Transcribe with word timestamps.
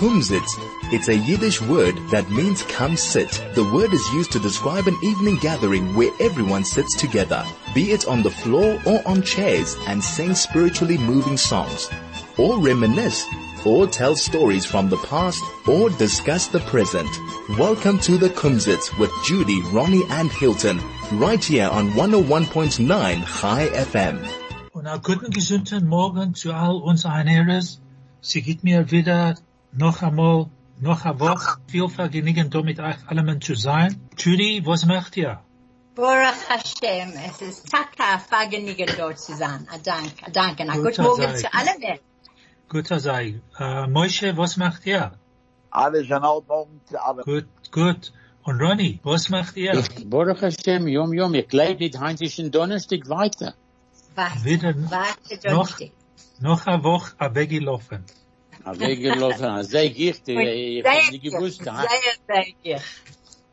Kumzit. 0.00 0.48
It's 0.94 1.08
a 1.08 1.14
Yiddish 1.14 1.60
word 1.60 1.94
that 2.08 2.30
means 2.30 2.62
come 2.62 2.96
sit. 2.96 3.30
The 3.54 3.70
word 3.70 3.92
is 3.92 4.12
used 4.14 4.32
to 4.32 4.38
describe 4.38 4.86
an 4.86 4.96
evening 5.02 5.36
gathering 5.42 5.94
where 5.94 6.10
everyone 6.18 6.64
sits 6.64 6.96
together, 6.96 7.44
be 7.74 7.92
it 7.92 8.08
on 8.08 8.22
the 8.22 8.30
floor 8.30 8.80
or 8.86 9.06
on 9.06 9.20
chairs 9.20 9.76
and 9.88 10.02
sing 10.02 10.34
spiritually 10.34 10.96
moving 10.96 11.36
songs, 11.36 11.90
or 12.38 12.58
reminisce, 12.58 13.26
or 13.66 13.86
tell 13.86 14.16
stories 14.16 14.64
from 14.64 14.88
the 14.88 14.96
past, 15.04 15.42
or 15.68 15.90
discuss 15.90 16.46
the 16.46 16.60
present. 16.60 17.10
Welcome 17.58 17.98
to 17.98 18.16
the 18.16 18.30
Kumzit 18.30 18.98
with 18.98 19.12
Judy, 19.26 19.60
Ronnie 19.64 20.06
and 20.08 20.32
Hilton, 20.32 20.80
right 21.12 21.44
here 21.44 21.68
on 21.68 21.90
101.9 21.90 22.88
Chai 23.40 23.68
FM. 23.68 24.26
Und 24.72 24.86
einen 24.86 25.02
guten, 25.02 25.30
gesunden 25.30 25.86
Morgen 25.86 26.34
zu 26.34 26.54
all 26.54 26.80
unseren 26.80 27.26
Herren. 27.26 27.62
Sie 28.22 28.40
gibt 28.40 28.64
mir 28.64 28.90
wieder 28.90 29.34
noch 29.72 30.02
einmal, 30.02 30.46
noch 30.80 31.04
eine 31.04 31.20
Woche 31.20 31.58
viel 31.68 31.88
Vergnügen, 31.88 32.50
da 32.50 32.62
mit 32.62 32.80
euch 32.80 32.96
allen 33.06 33.40
zu 33.40 33.54
sein. 33.54 34.00
Judy, 34.18 34.62
was 34.64 34.86
macht 34.86 35.16
ihr? 35.16 35.40
Baruch 35.94 36.48
Hashem, 36.48 37.12
es 37.28 37.42
ist 37.42 37.70
Taka 37.70 38.18
Vergnügen 38.18 38.88
dort 38.96 39.18
zu 39.18 39.36
sein. 39.36 39.66
Ah, 39.70 39.78
Danke, 39.82 40.24
ah, 40.26 40.30
danke. 40.32 40.64
Na, 40.64 40.74
Gut 40.74 40.84
guten 40.96 41.02
Morgen 41.02 41.36
zu 41.36 41.52
allen. 41.52 41.98
Guter 42.68 43.00
sei. 43.00 43.40
Äh, 43.58 43.86
Moshe, 43.88 44.36
was 44.36 44.56
macht 44.56 44.86
ihr? 44.86 45.12
Alles 45.70 46.06
in 46.08 46.24
Ordnung, 46.24 46.80
aber 46.94 47.22
Gut, 47.24 47.46
gut. 47.72 48.12
Und 48.44 48.60
Ronny, 48.62 49.00
was 49.02 49.28
macht 49.28 49.56
ihr? 49.56 49.82
Baruch 50.06 50.40
Hashem, 50.40 50.86
Yom 50.88 51.12
Yom, 51.12 51.34
ich 51.34 51.52
lebe 51.52 51.80
nicht 51.80 51.98
heintischen 51.98 52.50
Donnerstag 52.50 53.08
weiter. 53.08 53.54
Warte, 54.14 54.44
Wieder 54.44 54.74
warte, 54.90 55.54
noch, 55.54 55.78
noch 56.40 56.66
eine 56.66 56.82
Woche 56.82 57.34
weggelaufen. 57.34 58.04
Weggelaufen, 58.64 59.62
sehr 59.64 59.88
gicht, 59.90 60.28
ich 60.28 60.84
hab 60.84 61.10
nicht 61.12 61.22
gewusst? 61.24 61.62
Sehr, 61.64 61.74
sehr, 62.28 62.44
sehr. 62.64 62.80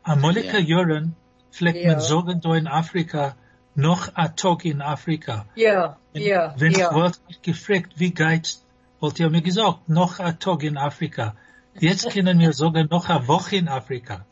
Am 0.02 0.20
Molika 0.20 0.58
Joren 0.58 1.14
fleckt 1.50 1.78
Ja. 1.82 1.92
man 1.92 2.00
sagen 2.00 2.40
da 2.40 2.54
in 2.54 2.66
Afrika, 2.66 3.36
noch 3.74 4.14
ein 4.14 4.34
Tag 4.36 4.64
in 4.64 4.80
Afrika. 4.82 5.46
Ja, 5.54 5.96
ja, 6.12 6.54
Wenn 6.58 6.72
ich 6.72 6.78
ja. 6.78 6.94
wollte 6.94 7.18
mich 7.28 7.40
gefragt, 7.42 7.92
wie 7.96 8.10
geht's, 8.12 8.64
wollte 9.00 9.22
ihr 9.24 9.30
mir 9.30 9.42
gesagt, 9.42 9.88
noch 9.88 10.18
ein 10.18 10.38
Tag 10.38 10.62
in 10.62 10.76
Afrika. 10.76 11.34
Jetzt 11.78 12.10
können 12.10 12.38
wir 12.40 12.52
sagen, 12.52 12.88
noch 12.90 13.08
eine 13.08 13.26
Woche 13.28 13.56
in 13.56 13.68
Afrika. 13.68 14.24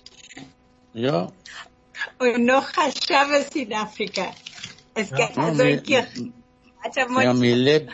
Ja. 0.94 1.30
Und 2.18 2.44
noch 2.44 2.68
ein 2.76 2.92
Shabbos 2.92 3.48
in 3.54 3.72
Afrika. 3.72 4.26
Es 4.94 5.10
Ja. 5.10 5.16
geht 5.28 5.38
also 5.38 5.62
in 5.62 5.68
mir- 5.76 5.82
Kirchen. 5.82 6.32
Warte 6.82 7.00
Ja, 7.00 7.08
mal. 7.08 7.34
mir 7.34 7.56
lebt, 7.56 7.90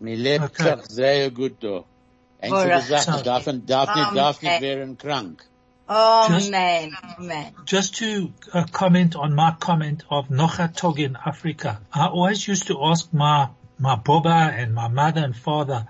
mir 0.00 0.16
lebt 0.16 0.44
Okay. 0.44 0.76
doch 0.76 0.84
sehr 0.84 1.30
gut 1.30 1.56
da. 1.62 1.84
Einzige 2.42 2.68
Baruch 2.68 2.82
Sache, 2.84 3.10
Hashem. 3.12 3.24
darf, 3.24 3.44
darf 3.44 3.96
nicht, 3.96 4.16
darf 4.16 4.42
nicht 4.42 4.50
Amen. 4.52 4.62
werden 4.62 4.98
krank. 4.98 5.44
Oh, 5.88 6.26
Just- 6.28 6.50
man, 6.50 6.96
man. 7.18 7.46
Just 7.66 7.96
to 7.98 8.32
uh, 8.54 8.64
comment 8.70 9.16
on 9.16 9.34
my 9.34 9.52
comment 9.58 10.04
of 10.08 10.30
noch 10.30 10.58
a 10.60 10.68
Tag 10.68 10.98
in 11.00 11.16
Africa, 11.16 11.80
I 11.92 12.06
always 12.06 12.46
used 12.46 12.68
to 12.68 12.78
ask 12.84 13.12
my, 13.12 13.48
my 13.78 13.96
Boba 13.96 14.52
and 14.56 14.72
my 14.72 14.86
mother 14.88 15.24
and 15.24 15.34
father, 15.36 15.86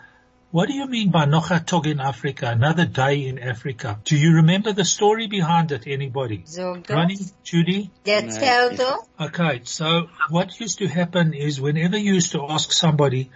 what 0.52 0.68
do 0.68 0.74
you 0.74 0.86
mean 0.86 1.10
by 1.10 1.26
noch 1.26 1.50
a 1.50 1.60
Tag 1.60 1.86
in 1.86 2.00
Africa, 2.00 2.46
another 2.48 2.86
day 2.86 3.26
in 3.28 3.38
Africa? 3.38 4.00
Do 4.04 4.16
you 4.16 4.36
remember 4.36 4.72
the 4.72 4.86
story 4.86 5.26
behind 5.28 5.70
it, 5.70 5.86
anybody? 5.86 6.42
So 6.46 6.82
Ronnie. 6.88 7.18
Judy? 7.44 7.90
Jetzt 8.06 8.40
Nein, 8.40 8.48
hör 8.48 8.70
ich- 8.72 8.78
du. 8.78 9.24
Okay, 9.26 9.60
so 9.64 10.08
what 10.30 10.58
used 10.58 10.78
to 10.78 10.88
happen 10.88 11.34
is 11.34 11.60
whenever 11.60 11.98
you 11.98 12.14
used 12.14 12.32
to 12.32 12.46
ask 12.48 12.72
somebody, 12.72 13.30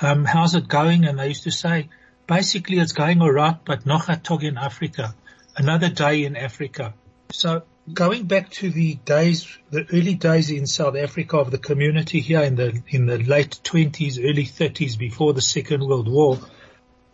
um, 0.00 0.24
how's 0.24 0.54
it 0.54 0.68
going? 0.68 1.04
And 1.06 1.18
they 1.18 1.28
used 1.28 1.42
to 1.44 1.50
say, 1.50 1.88
basically 2.26 2.78
it's 2.78 2.92
going 2.92 3.20
alright, 3.22 3.64
but 3.64 3.86
noch 3.86 4.08
a 4.08 4.16
tog 4.16 4.44
in 4.44 4.58
Africa. 4.58 5.14
Another 5.56 5.88
day 5.88 6.24
in 6.24 6.36
Africa. 6.36 6.94
So 7.30 7.62
going 7.92 8.24
back 8.24 8.50
to 8.50 8.70
the 8.70 8.94
days, 8.94 9.46
the 9.70 9.86
early 9.92 10.14
days 10.14 10.50
in 10.50 10.66
South 10.66 10.96
Africa 10.96 11.38
of 11.38 11.50
the 11.50 11.58
community 11.58 12.20
here 12.20 12.42
in 12.42 12.56
the, 12.56 12.82
in 12.88 13.06
the 13.06 13.18
late 13.18 13.60
twenties, 13.62 14.18
early 14.18 14.44
thirties 14.44 14.96
before 14.96 15.32
the 15.32 15.42
Second 15.42 15.86
World 15.86 16.08
War, 16.08 16.38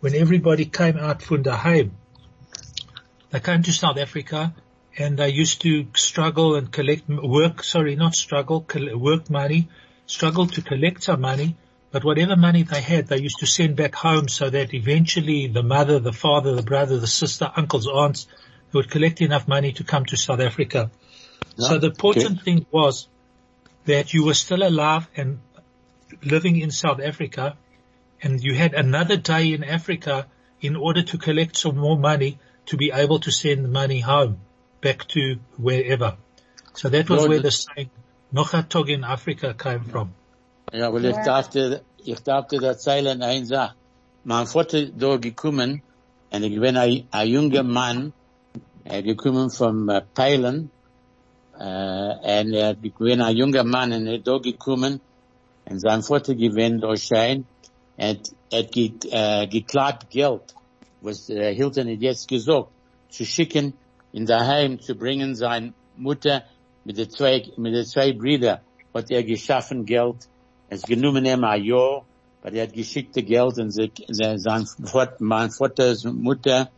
when 0.01 0.15
everybody 0.15 0.65
came 0.65 0.97
out 0.97 1.23
from 1.23 1.43
the 1.43 1.57
home, 1.57 1.93
they 3.31 3.41
came 3.41 3.63
to 3.63 3.73
South 3.73 3.99
Africa 3.99 4.55
and 4.99 5.19
they 5.19 5.29
used 5.29 5.63
to 5.63 5.87
struggle 5.95 6.57
and 6.57 6.73
collect 6.73 7.09
work, 7.09 7.63
sorry, 7.63 7.97
not 7.97 8.15
struggle, 8.15 8.67
work 8.95 9.31
money, 9.31 9.69
struggle 10.07 10.47
to 10.47 10.63
collect 10.63 11.03
some 11.03 11.21
money, 11.21 11.57
but 11.93 12.05
whatever 12.05 12.37
money 12.37 12.63
they 12.63 12.81
had, 12.81 13.09
they 13.09 13.19
used 13.19 13.41
to 13.41 13.47
send 13.47 13.77
back 13.77 13.95
home 13.95 14.29
so 14.29 14.49
that 14.49 14.73
eventually 14.75 15.49
the 15.49 15.63
mother, 15.63 15.99
the 15.99 16.13
father, 16.13 16.55
the 16.55 16.63
brother, 16.63 16.99
the 16.99 17.07
sister, 17.07 17.51
uncles, 17.57 17.87
aunts, 17.87 18.27
would 18.73 18.91
collect 18.91 19.21
enough 19.21 19.49
money 19.49 19.73
to 19.73 19.85
come 19.85 20.05
to 20.07 20.17
South 20.17 20.41
Africa. 20.41 20.91
So 21.57 21.79
the 21.79 21.89
important 21.89 22.43
thing 22.43 22.65
was 22.71 23.09
that 23.87 24.15
you 24.15 24.25
were 24.25 24.35
still 24.35 24.63
alive 24.63 25.09
and 25.17 25.41
living 26.23 26.57
in 26.57 26.71
South 26.71 27.01
Africa 27.01 27.57
and 28.23 28.43
you 28.43 28.55
had 28.55 28.75
another 28.75 29.17
day 29.17 29.53
in 29.53 29.65
Africa 29.65 30.27
in 30.61 30.77
order 30.77 31.03
to 31.03 31.19
collect 31.19 31.57
some 31.57 31.77
more 31.77 31.99
money 31.99 32.39
to 32.67 32.77
be 32.77 32.93
able 32.93 33.19
to 33.21 33.33
send 33.33 33.73
money 33.73 34.01
home 34.01 34.39
back 34.81 35.07
to 35.09 35.39
wherever. 35.57 36.17
So 36.75 36.89
that 36.89 37.09
was 37.11 37.21
Lord, 37.21 37.31
where 37.31 37.41
the 37.41 37.51
saying 37.51 37.91
noch 38.33 38.55
a 38.55 38.63
Tag 38.63 38.91
in 38.91 39.05
Africa 39.05 39.55
came 39.55 39.85
from. 39.85 40.15
Ja, 40.73 40.93
weil 40.93 41.05
ich 41.07 41.17
dachte, 41.17 41.83
ich 42.05 42.21
dachte 42.21 42.65
erzählen 42.65 43.21
eine 43.23 43.45
Sache. 43.45 43.75
Mein 44.23 44.47
Vater 44.47 44.87
da 44.87 45.17
gekommen, 45.17 45.83
und 46.33 46.43
ich 46.45 46.61
bin 46.61 46.77
ein, 46.77 47.09
ein 47.11 47.29
junger 47.29 47.65
Mann, 47.65 48.13
er 48.85 49.03
gekommen 49.03 49.51
vom 49.51 49.89
äh, 49.89 50.01
Peilen, 50.15 50.71
äh, 51.59 51.63
und 51.63 52.55
er 52.55 52.77
ich 52.81 52.95
bin 52.95 53.21
ein 53.21 53.37
junger 53.37 53.65
Mann, 53.65 53.93
und 53.93 54.07
er 54.07 54.21
da 54.21 54.39
gekommen, 54.39 55.01
und 55.69 55.81
sein 55.81 56.03
Vater 56.03 56.37
gewinnt 56.37 56.85
da 56.85 56.97
Schein, 56.97 57.47
und 57.97 58.33
er 58.51 58.63
hat 58.63 58.77
äh, 58.77 59.47
geklagt 59.49 60.09
Geld, 60.11 60.55
was 61.01 61.31
äh, 61.31 61.53
Hilton 61.53 61.89
hat 61.89 62.01
jetzt 62.01 62.29
gesagt, 62.29 62.69
zu 63.09 63.25
schicken, 63.25 63.75
in 64.13 64.25
daheim 64.25 64.81
zu 64.81 64.95
bringen, 64.95 65.35
sein 65.35 65.75
Mutter 65.97 66.45
mit 66.85 66.97
den 66.97 67.11
zwei, 67.11 67.45
mit 67.57 67.75
den 67.75 67.85
zwei 67.87 68.13
Brüdern, 68.13 68.61
hat 68.95 69.11
er 69.11 69.25
geschaffen 69.25 69.85
Geld, 69.85 70.29
es 70.71 70.83
genommen 70.83 71.27
ihm 71.27 71.45
ein 71.45 71.65
Jahr, 71.65 72.05
aber 72.43 72.53
er 72.55 72.63
hat 72.63 72.73
geschickte 72.73 73.23
Geld 73.23 73.59
und 73.59 73.71
sie, 73.73 73.91
sein 74.09 74.67
mein 75.19 75.51
Vaters 75.51 76.05
Mutter 76.05 76.71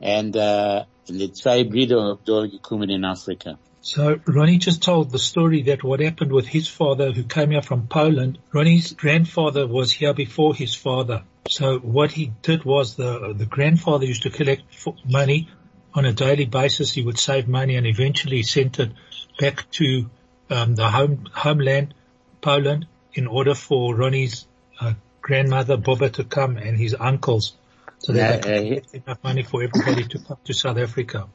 und, 0.00 0.36
und 0.36 1.18
die 1.20 1.32
zwei 1.32 1.64
Brüder 1.64 2.18
durchgekommen 2.24 2.90
in 2.90 3.04
Afrika. 3.04 3.58
So 3.82 4.16
Ronnie 4.26 4.58
just 4.58 4.82
told 4.82 5.12
the 5.12 5.18
story 5.20 5.62
that 5.64 5.84
what 5.84 6.00
happened 6.00 6.32
with 6.32 6.48
his 6.48 6.66
father 6.66 7.12
who 7.12 7.22
came 7.22 7.52
here 7.52 7.62
from 7.62 7.86
Poland. 7.86 8.38
Ronnie's 8.52 8.94
grandfather 8.94 9.68
was 9.68 9.92
here 9.92 10.12
before 10.12 10.56
his 10.56 10.74
father. 10.74 11.22
So 11.48 11.78
what 11.78 12.10
he 12.10 12.32
did 12.42 12.64
was 12.64 12.96
the, 12.96 13.32
the 13.38 13.46
grandfather 13.46 14.04
used 14.04 14.24
to 14.24 14.30
collect 14.30 14.62
money 15.08 15.48
on 15.94 16.04
a 16.04 16.12
daily 16.12 16.46
basis. 16.46 16.92
He 16.92 17.02
would 17.02 17.16
save 17.16 17.46
money 17.46 17.76
and 17.76 17.86
eventually 17.86 18.42
sent 18.42 18.80
it 18.80 18.90
back 19.38 19.70
to 19.72 20.10
um, 20.50 20.74
the 20.74 20.90
home, 20.90 21.28
homeland, 21.32 21.94
Poland, 22.40 22.86
in 23.16 23.26
order 23.26 23.54
for 23.54 23.94
Ronnie's 23.94 24.46
uh, 24.80 24.92
grandmother, 25.22 25.76
Boba, 25.76 26.12
to 26.12 26.24
come 26.24 26.56
and 26.56 26.78
his 26.78 26.94
uncles 26.98 27.54
so 27.98 28.12
that 28.12 28.18
Yeah, 28.18 28.36
they 28.36 28.68
could 28.68 28.92
get 28.92 29.04
enough 29.04 29.18
money 29.24 29.42
for 29.42 29.62
everybody 29.62 30.04
to 30.04 30.18
come 30.18 30.38
to 30.44 30.52
South 30.52 30.78
Africa. 30.78 31.28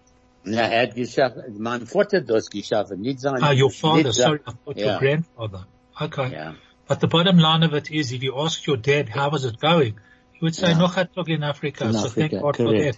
Ja, 0.43 0.61
er 0.61 0.79
hat 0.87 0.95
geschaffen, 0.95 1.43
mein 1.59 1.85
Vater 1.85 2.17
hat 2.17 2.29
das 2.29 2.49
geschaffen, 2.49 2.99
nicht 2.99 3.19
sein, 3.19 3.43
Ah, 3.43 3.51
your 3.51 3.69
father. 3.69 4.11
Sorry, 4.11 4.39
I 4.47 4.51
thought 4.51 4.77
your 4.77 4.97
grandfather. 4.99 5.67
Okay. 5.99 6.31
Ja. 6.31 6.55
But 6.87 6.99
the 6.99 7.07
bottom 7.07 7.37
line 7.37 7.63
of 7.63 7.73
it 7.73 7.91
is, 7.91 8.11
if 8.11 8.23
you 8.23 8.35
ask 8.37 8.65
your 8.65 8.77
dad, 8.77 9.07
how 9.07 9.29
was 9.29 9.45
it 9.45 9.59
going? 9.59 9.99
He 10.33 10.39
would 10.41 10.55
say, 10.55 10.69
Yeah. 10.69 10.79
noch 10.79 10.95
tog 11.13 11.29
in 11.29 11.43
Africa. 11.43 11.85
In 11.85 11.93
so 11.93 12.09
thank 12.09 12.33
Africa, 12.33 12.41
God 12.41 12.57
for 12.57 12.73
that. 12.73 12.97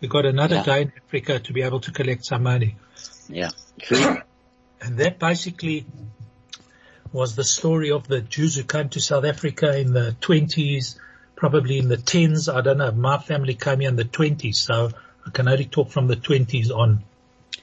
We 0.00 0.08
got 0.08 0.26
another 0.26 0.56
Yeah. 0.56 0.64
day 0.64 0.82
in 0.82 0.92
Africa 0.96 1.38
to 1.38 1.52
be 1.52 1.62
able 1.62 1.80
to 1.80 1.92
collect 1.92 2.24
some 2.24 2.42
money. 2.42 2.76
Ja, 3.28 3.50
true. 3.78 4.20
And 4.80 4.98
that 4.98 5.18
basically 5.18 5.86
was 7.12 7.34
the 7.34 7.44
story 7.44 7.90
of 7.90 8.06
the 8.06 8.20
Jews 8.20 8.56
who 8.56 8.62
came 8.62 8.88
to 8.90 9.00
South 9.00 9.24
Africa 9.24 9.76
in 9.76 9.92
the 9.92 10.16
20s, 10.20 10.98
probably 11.36 11.78
in 11.78 11.88
the 11.88 11.96
10s. 11.96 12.52
I 12.52 12.60
don't 12.60 12.78
know. 12.78 12.92
My 12.92 13.18
family 13.18 13.54
came 13.54 13.80
here 13.80 13.88
in 13.88 13.96
the 13.96 14.04
20s, 14.04 14.56
so 14.56 14.90
I 15.26 15.30
can 15.30 15.48
only 15.48 15.64
talk 15.64 15.90
from 15.90 16.06
the 16.06 16.16
20s 16.16 16.70
on. 16.70 17.02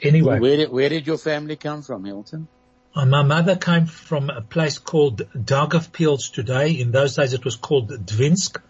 Anyway. 0.01 0.39
Where 0.39 0.57
did, 0.57 0.71
where 0.71 0.89
did 0.89 1.07
your 1.07 1.17
family 1.17 1.55
come 1.55 1.81
from, 1.81 2.03
Hilton? 2.05 2.47
Uh, 2.94 3.05
my 3.05 3.21
mother 3.23 3.55
came 3.55 3.85
from 3.85 4.29
a 4.29 4.41
place 4.41 4.79
called 4.79 5.21
Daugavpils 5.33 6.31
today. 6.33 6.71
In 6.71 6.91
those 6.91 7.15
days 7.15 7.33
it 7.33 7.45
was 7.45 7.55
called 7.55 7.89
Dvinsk. 7.89 8.61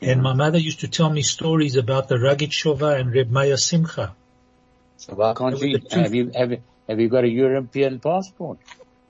And 0.00 0.22
my 0.22 0.32
mother 0.32 0.58
used 0.58 0.80
to 0.80 0.88
tell 0.88 1.10
me 1.10 1.22
stories 1.22 1.74
about 1.74 2.08
the 2.08 2.14
Rogatchover 2.16 2.98
and 2.98 3.12
Reb 3.12 3.30
Meir 3.30 3.56
Simcha. 3.56 4.14
So 4.96 5.14
why 5.14 5.34
can't 5.34 5.58
you, 5.60 5.80
have 5.90 6.14
you, 6.14 6.30
have, 6.34 6.52
you- 6.52 6.62
have 6.88 7.00
you 7.00 7.08
got 7.08 7.24
a 7.24 7.28
European 7.28 7.98
passport? 8.00 8.58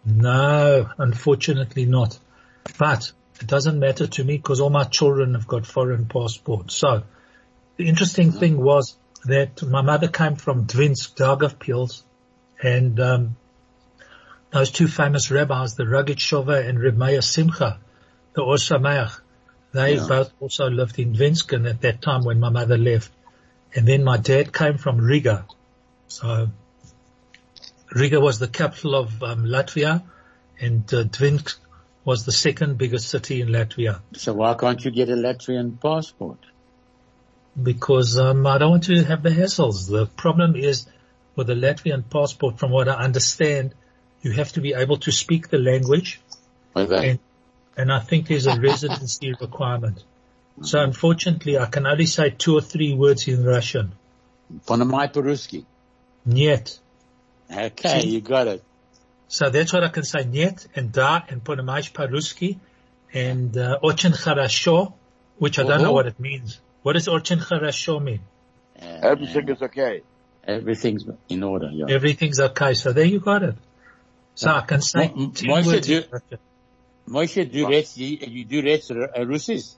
No, 0.09 0.89
unfortunately 0.97 1.85
not. 1.85 2.19
But 2.79 3.13
it 3.41 3.47
doesn't 3.47 3.79
matter 3.79 4.07
to 4.07 4.25
me 4.25 4.37
because 4.37 4.61
all 4.61 4.71
my 4.71 4.85
children 4.85 5.35
have 5.35 5.47
got 5.47 5.67
foreign 5.67 6.07
passports. 6.07 6.75
So 6.75 7.03
the 7.77 7.89
interesting 7.89 8.33
thing 8.33 8.59
was 8.59 8.97
that 9.25 9.63
my 9.63 9.83
mother 9.83 10.09
came 10.09 10.37
from 10.37 10.67
Dvinsk, 10.67 11.15
Daugavpils, 11.15 12.03
and 12.63 12.99
um, 12.99 13.37
those 14.51 14.71
two 14.71 14.89
famous 14.89 15.31
rabbis, 15.31 15.75
the 15.75 15.85
Rogatchover 15.85 16.67
and 16.67 16.81
Reb 16.81 16.97
Meir 16.97 17.21
Simcha, 17.21 17.79
the 18.35 18.43
Or 18.43 18.57
they 19.73 19.97
Yeah. 19.97 20.07
both 20.09 20.33
also 20.41 20.71
lived 20.71 20.99
in 20.99 21.15
Vinsken 21.15 21.69
at 21.69 21.83
that 21.83 22.01
time 22.01 22.25
when 22.25 22.41
my 22.41 22.49
mother 22.49 22.79
left. 22.79 23.13
And 23.75 23.87
then 23.87 24.03
my 24.03 24.17
dad 24.17 24.53
came 24.53 24.79
from 24.79 24.99
Riga. 24.99 25.45
So 26.07 26.49
Riga 27.91 28.21
was 28.21 28.39
the 28.39 28.49
capital 28.49 28.95
of 28.95 29.23
um, 29.23 29.45
Latvia 29.45 30.03
and 30.61 30.83
uh, 30.93 31.05
Dvinsk 31.05 31.57
was 32.05 32.25
the 32.25 32.33
second 32.33 32.79
biggest 32.79 33.09
city 33.09 33.41
in 33.41 33.49
Latvia 33.49 34.01
So 34.15 34.33
why 34.35 34.55
can't 34.55 34.85
you 34.85 34.91
get 34.91 35.09
a 35.09 35.15
Latvian 35.17 35.81
passport? 35.81 36.39
because 37.61 38.17
um, 38.19 38.47
I 38.47 38.59
don't 38.59 38.71
want 38.71 38.85
to 38.85 39.03
have 39.03 39.23
the 39.23 39.31
hassles. 39.31 39.89
The 39.91 40.07
problem 40.07 40.55
is 40.55 40.87
with 41.35 41.49
the 41.49 41.55
Latvian 41.55 42.09
passport, 42.09 42.59
from 42.59 42.71
what 42.71 42.89
I 42.89 42.95
understand, 42.95 43.75
you 44.23 44.33
have 44.33 44.53
to 44.53 44.61
be 44.61 44.75
able 44.75 44.99
to 44.99 45.13
speak 45.13 45.49
the 45.49 45.59
language 45.59 46.21
Okay. 46.77 47.11
and, 47.11 47.19
and 47.77 47.93
I 47.93 47.99
think 48.01 48.29
there's 48.29 48.47
a 48.47 48.61
residency 48.61 49.33
requirement. 49.41 50.05
So 50.63 50.81
unfortunately, 50.81 51.59
I 51.59 51.67
can 51.67 51.87
only 51.87 52.07
say 52.07 52.31
two 52.31 52.57
or 52.57 52.61
three 52.61 52.95
words 52.95 53.29
in 53.29 53.45
Russian. 53.45 53.93
Ponomai 54.67 55.13
Peruski. 55.13 55.65
Niet. 56.27 56.79
Okay, 57.51 58.01
See? 58.01 58.09
you 58.09 58.21
got 58.21 58.47
it. 58.47 58.63
So 59.29 59.51
that's 59.51 59.73
what 59.73 59.85
I 59.85 59.89
can 59.89 60.05
say. 60.05 60.25
Net 60.25 60.67
and 60.75 60.93
Da 60.93 61.23
and 61.29 61.43
Ponemaj 61.45 61.93
Paruski 61.93 62.59
and 63.13 63.57
uh, 63.57 63.79
Ochen 63.83 64.13
Harasho, 64.13 64.93
which 65.39 65.59
I 65.59 65.63
don't 65.65 65.83
know 65.83 65.91
oh. 65.91 65.93
what 65.93 66.07
it 66.07 66.19
means. 66.19 66.61
What 66.83 66.95
does 66.95 67.09
Ochen 67.09 67.39
Harasho 67.39 68.03
mean? 68.03 68.21
Uh, 68.81 68.85
Everything 68.85 69.49
is 69.49 69.63
okay. 69.63 70.03
Everything's 70.45 71.05
in 71.29 71.43
order, 71.43 71.71
yeah. 71.71 71.87
Everything's 71.89 72.41
okay. 72.41 72.73
So 72.75 72.93
there 72.93 73.05
you 73.05 73.21
got 73.21 73.43
it. 73.43 73.55
So 74.35 74.51
I 74.51 74.63
can 74.63 74.81
say 74.81 75.09
M- 75.09 75.33
two 75.33 75.47
Moshe. 75.47 75.83
Do, 75.83 76.03
Moshe, 77.09 77.53
do 77.53 77.65
what? 77.65 77.97
you 77.97 78.45
do 78.45 78.63
Rets 78.63 78.91
uh, 78.91 78.95
Russis? 79.19 79.75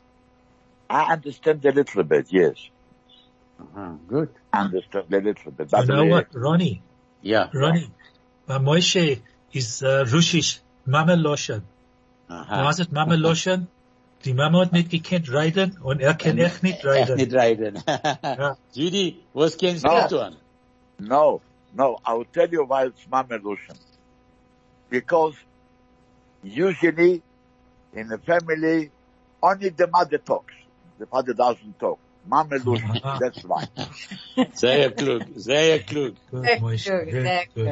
I 0.89 1.13
understand 1.13 1.65
a 1.65 1.73
little 1.73 2.03
bit, 2.05 2.27
yes. 2.31 2.55
Uh-huh, 3.59 3.93
good. 4.07 4.31
I 4.53 4.61
understand 4.61 5.13
a 5.13 5.21
little 5.21 5.53
bit. 5.53 5.71
You 5.73 5.87
know 5.87 6.05
what, 6.07 6.29
Ronnie? 6.35 6.83
Yeah. 7.23 7.49
Ronnie, 7.53 7.91
my 8.47 8.59
Moshe 8.59 9.21
is 9.53 9.83
uh, 9.83 10.05
Russisch, 10.13 10.61
Mama 10.87 11.15
Loshen. 11.17 11.63
Uh-huh. 12.29 12.65
Was 12.65 12.79
het 12.79 12.93
Mama 12.93 13.15
Loshen? 13.17 13.69
Die 14.25 14.35
Mama 14.35 14.61
hat 14.61 14.73
nicht 14.73 14.91
gekannt 14.91 15.33
reiten 15.33 15.79
und 15.83 16.01
er 16.01 16.15
kann 16.15 16.37
echt 16.39 16.63
nicht 16.63 16.85
Echt 16.85 16.85
reiten. 16.85 17.17
nicht 17.17 17.33
reiten. 17.35 17.83
Ja. 18.23 18.57
Judy, 18.75 19.19
was 19.33 19.57
kennst 19.57 19.83
No. 19.85 20.07
du 20.09 20.09
tun? 20.09 20.37
No, 20.99 21.41
no, 21.75 21.99
I 22.07 22.13
will 22.15 22.27
tell 22.33 22.49
you 22.51 22.65
why 22.65 22.85
it's 22.87 23.07
Mamelushan. 23.11 23.79
Because 24.91 25.35
usually 26.43 27.23
in 27.95 28.09
the 28.09 28.19
family, 28.19 28.91
only 29.43 29.71
the 29.71 29.87
mother 29.87 30.19
talks. 30.19 30.53
The 30.99 31.07
father 31.07 31.33
doesn't 31.33 31.79
talk. 31.79 31.99
Mamelushan, 32.29 33.01
Ah. 33.03 33.19
that's 33.19 33.43
why. 33.45 33.67
Sehr 34.55 34.91
klug, 34.91 35.25
sehr 35.37 35.81
klug. 35.81 36.17
Good, 36.31 36.43
Very 36.45 36.61
Moshe. 36.61 36.85
good, 36.85 37.11
Very 37.11 37.23
very 37.23 37.49
good. 37.55 37.65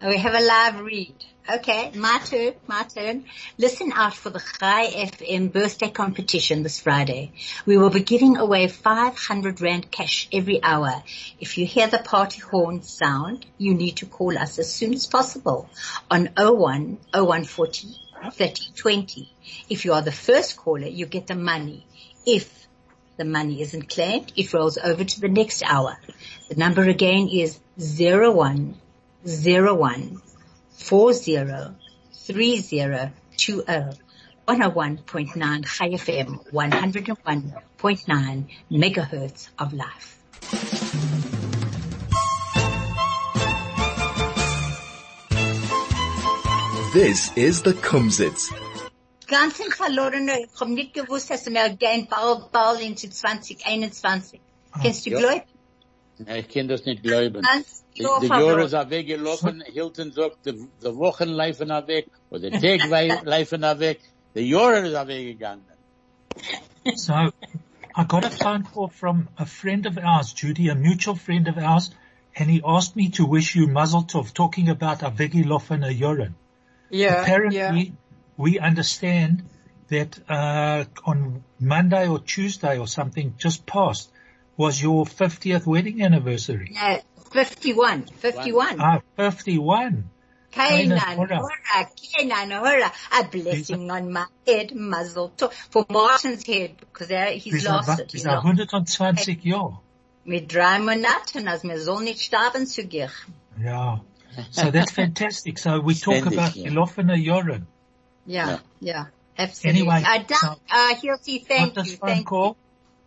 good. 0.00 0.08
We 0.08 0.16
have 0.16 0.34
a 0.34 0.40
live 0.40 0.80
read. 0.80 1.14
Okay, 1.52 1.90
my 1.94 2.18
turn, 2.24 2.54
my 2.66 2.84
turn. 2.84 3.24
Listen 3.58 3.92
out 3.92 4.14
for 4.14 4.30
the 4.30 4.38
Chai 4.40 4.86
FM 4.86 5.52
birthday 5.52 5.90
competition 5.90 6.62
this 6.62 6.80
Friday. 6.80 7.32
We 7.66 7.76
will 7.76 7.90
be 7.90 8.00
giving 8.00 8.36
away 8.38 8.68
500 8.68 9.60
Rand 9.60 9.90
cash 9.90 10.28
every 10.32 10.62
hour. 10.62 11.02
If 11.38 11.58
you 11.58 11.66
hear 11.66 11.86
the 11.88 11.98
party 11.98 12.40
horn 12.40 12.82
sound, 12.82 13.44
you 13.58 13.74
need 13.74 13.96
to 13.96 14.06
call 14.06 14.38
us 14.38 14.58
as 14.58 14.72
soon 14.72 14.94
as 14.94 15.06
possible 15.06 15.68
on 16.10 16.30
01 16.36 16.98
0140 17.12 17.88
3020. 18.32 19.28
If 19.68 19.84
you 19.84 19.92
are 19.92 20.02
the 20.02 20.12
first 20.12 20.56
caller, 20.56 20.86
you 20.86 21.06
get 21.06 21.26
the 21.26 21.34
money. 21.34 21.84
If 22.24 22.68
the 23.20 23.24
money 23.26 23.60
isn't 23.60 23.90
claimed, 23.90 24.32
it 24.34 24.50
rolls 24.54 24.78
over 24.78 25.04
to 25.04 25.20
the 25.20 25.28
next 25.28 25.62
hour. 25.62 25.98
The 26.48 26.54
number 26.54 26.88
again 26.88 27.28
is 27.28 27.60
01 27.76 28.74
01 29.22 30.22
40 30.70 31.36
30 31.36 31.74
20 32.24 33.12
101.9 34.48 35.64
Chai 35.66 35.90
FM 35.90 36.50
101.9 36.50 38.44
megahertz 38.72 39.50
of 39.58 39.74
life. 39.74 40.16
This 46.94 47.36
is 47.36 47.60
the 47.60 47.74
Kumzits. 47.74 48.50
Ganzen 49.30 49.70
verlorene, 49.70 50.32
ich 50.44 50.60
hab 50.60 50.68
nicht 50.68 50.92
gewusst, 50.94 51.30
dass 51.30 51.46
wir 51.46 51.68
gehen 51.70 52.08
bald, 52.10 52.50
bald 52.52 52.80
into 52.80 53.08
2021. 53.08 54.40
Kennst 54.82 55.06
du 55.06 55.10
Ja. 55.10 55.18
glauben? 55.18 55.42
Ich 56.38 56.48
kann 56.48 56.68
das 56.68 56.84
nicht 56.84 57.02
glauben. 57.02 57.46
Die, 57.96 58.02
Jahre 58.02 58.68
sind 58.68 58.90
weggelaufen, 58.90 59.62
Hilton 59.66 60.12
sagt, 60.12 60.46
die, 60.46 60.52
die 60.52 60.94
Wochen 60.96 61.28
laufen 61.30 61.68
weg, 61.86 62.06
oder 62.30 62.50
die 62.50 62.78
Tage 62.78 63.20
laufen 63.24 63.62
weg, 63.80 64.00
die 64.34 64.40
Jahre 64.40 64.90
sind 64.90 65.08
weggegangen. 65.08 65.64
So 66.94 67.12
I 67.12 68.04
got 68.04 68.24
a 68.24 68.30
phone 68.30 68.64
call 68.64 68.88
from 68.88 69.28
a 69.36 69.44
friend 69.46 69.86
of 69.86 69.98
ours, 69.98 70.32
Judy, 70.32 70.68
a 70.68 70.74
mutual 70.74 71.16
friend 71.16 71.48
of 71.48 71.56
ours, 71.58 71.90
and 72.36 72.48
he 72.50 72.62
asked 72.64 72.96
me 72.96 73.10
to 73.10 73.26
wish 73.26 73.54
you 73.56 73.66
Mazel 73.66 74.02
Tov, 74.04 74.32
talking 74.32 74.68
about 74.68 74.98
Avigi 75.00 75.44
Lofen 75.44 75.84
Ayoren. 75.84 76.34
Yeah, 76.90 77.22
Apparently, 77.22 77.92
we 78.40 78.58
understand 78.58 79.42
that 79.88 80.18
uh, 80.28 80.84
on 81.04 81.44
Monday 81.58 82.08
or 82.08 82.18
Tuesday 82.18 82.78
or 82.78 82.88
something 82.88 83.34
just 83.38 83.66
past 83.66 84.10
was 84.56 84.80
your 84.80 85.04
50th 85.04 85.66
wedding 85.66 86.02
anniversary. 86.02 86.72
No, 86.74 87.00
51, 87.32 88.04
51. 88.04 88.80
Ah, 88.80 89.00
51. 89.16 90.10
Canaan, 90.52 91.16
Hora. 91.16 91.38
hora, 91.38 91.88
Canaan, 91.94 92.50
hora. 92.50 92.92
A 93.20 93.24
blessing 93.24 93.88
on 93.90 94.12
my 94.12 94.26
head, 94.46 94.74
muzzle 94.74 95.28
too. 95.36 95.48
For 95.70 95.86
Martin's 95.88 96.44
head, 96.44 96.76
because 96.78 97.10
er, 97.10 97.26
he's 97.26 97.52
Bis 97.52 97.66
lost 97.66 98.00
it. 98.00 98.10
bis 98.10 98.22
He's 98.22 98.26
er 98.26 98.42
120 98.42 99.44
Jahre. 99.44 99.78
Mit 100.24 100.48
drei 100.48 100.78
Monaten, 100.78 101.46
als 101.46 101.62
wir 101.62 101.80
soll 101.80 102.02
nicht 102.02 102.20
sterben 102.20 102.66
zu 102.66 102.84
gehen. 102.84 103.10
Yeah. 103.60 103.98
So 104.50 104.70
that's 104.70 104.92
fantastic. 104.92 105.58
So 105.58 105.80
we 105.80 105.94
talk 105.94 106.16
Ständig, 106.16 106.38
about 106.38 106.56
ja. 106.56 106.66
Ilofen 106.66 107.10
Ayoren. 107.10 107.66
Yeah, 108.30 108.58
yeah, 108.80 109.06
absolutely. 109.36 109.80
Anyway, 109.82 110.04
I 110.06 110.18
don't, 110.18 110.38
so- 110.38 110.60
uh, 110.70 110.94
Hilti, 110.94 111.44
thank 111.44 111.74
got 111.74 111.82
this 111.82 111.92
you, 111.92 111.96
phone 111.98 112.08
thank 112.08 112.26
call. 112.26 112.56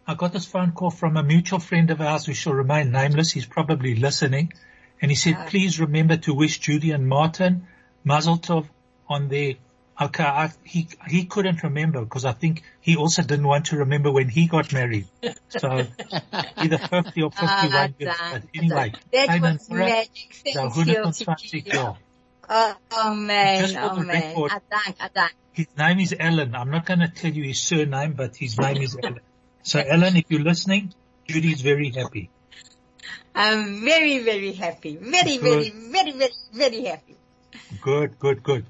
I 0.06 0.16
got 0.16 0.34
this 0.34 0.46
phone 0.46 0.74
call 0.74 0.92
from 0.92 1.16
a 1.16 1.24
mutual 1.24 1.60
friend 1.60 1.90
of 1.92 2.02
ours 2.02 2.26
who 2.26 2.34
shall 2.34 2.52
remain 2.54 2.92
nameless. 2.92 3.32
He's 3.32 3.46
probably 3.46 3.96
listening. 3.96 4.52
And 5.02 5.10
he 5.10 5.16
said, 5.16 5.48
please 5.48 5.80
remember 5.80 6.18
to 6.18 6.34
wish 6.34 6.60
Judy 6.60 6.92
and 6.92 7.08
Martin 7.08 7.68
Mazel 8.04 8.38
Tov 8.38 8.68
on 9.08 9.30
their, 9.30 9.54
okay, 10.02 10.24
I, 10.26 10.52
he, 10.66 10.90
he 11.08 11.24
couldn't 11.26 11.64
remember 11.64 12.02
because 12.04 12.26
I 12.26 12.34
think 12.34 12.64
he 12.82 12.98
also 12.98 13.22
didn't 13.22 13.48
want 13.48 13.68
to 13.68 13.78
remember 13.78 14.12
when 14.12 14.28
he 14.28 14.48
got 14.48 14.74
married. 14.74 15.08
So 15.48 15.86
either 16.58 16.78
50 16.78 17.22
or 17.22 17.32
51 17.32 17.34
Ah, 17.34 17.88
years. 17.98 18.16
But 18.30 18.44
anyway. 18.54 18.94
That 19.14 19.42
was 19.42 19.70
Farah, 19.70 19.78
magic. 19.78 20.36
the 20.44 20.52
Thank 20.52 20.76
you, 20.76 20.94
120 20.96 21.62
Hilti. 21.62 21.98
Jahre. 22.50 22.76
Oh, 22.76 22.76
oh 22.92 23.14
man, 23.16 23.62
Just 23.62 23.76
oh 23.78 23.96
man. 23.98 24.08
record- 24.08 24.52
I 24.52 24.60
thank, 24.70 24.96
I 25.00 25.08
thank. 25.08 25.32
His 25.54 25.68
name 25.78 26.00
is 26.00 26.16
Alan. 26.20 26.56
I'm 26.56 26.72
not 26.72 26.86
going 26.86 27.00
to 27.00 27.08
tell 27.08 27.32
you 27.32 27.44
his 27.44 27.60
surname, 27.60 28.14
but 28.14 28.36
his 28.36 28.58
name 28.60 28.78
is 28.78 28.98
Alan. 29.02 29.20
So 29.62 29.80
Alan, 29.80 30.16
if 30.18 30.26
you're 30.30 30.42
listening, 30.42 30.94
Judy's 31.28 31.62
very 31.62 31.92
happy. 31.92 32.30
I'm 33.36 33.82
very, 33.84 34.20
very 34.20 34.54
happy. 34.54 34.96
Very, 34.98 35.38
very, 35.38 35.70
very, 35.70 36.12
very, 36.12 36.32
very 36.54 36.84
happy. 36.86 37.16
Good, 37.82 38.20
good, 38.20 38.44
good. 38.44 38.66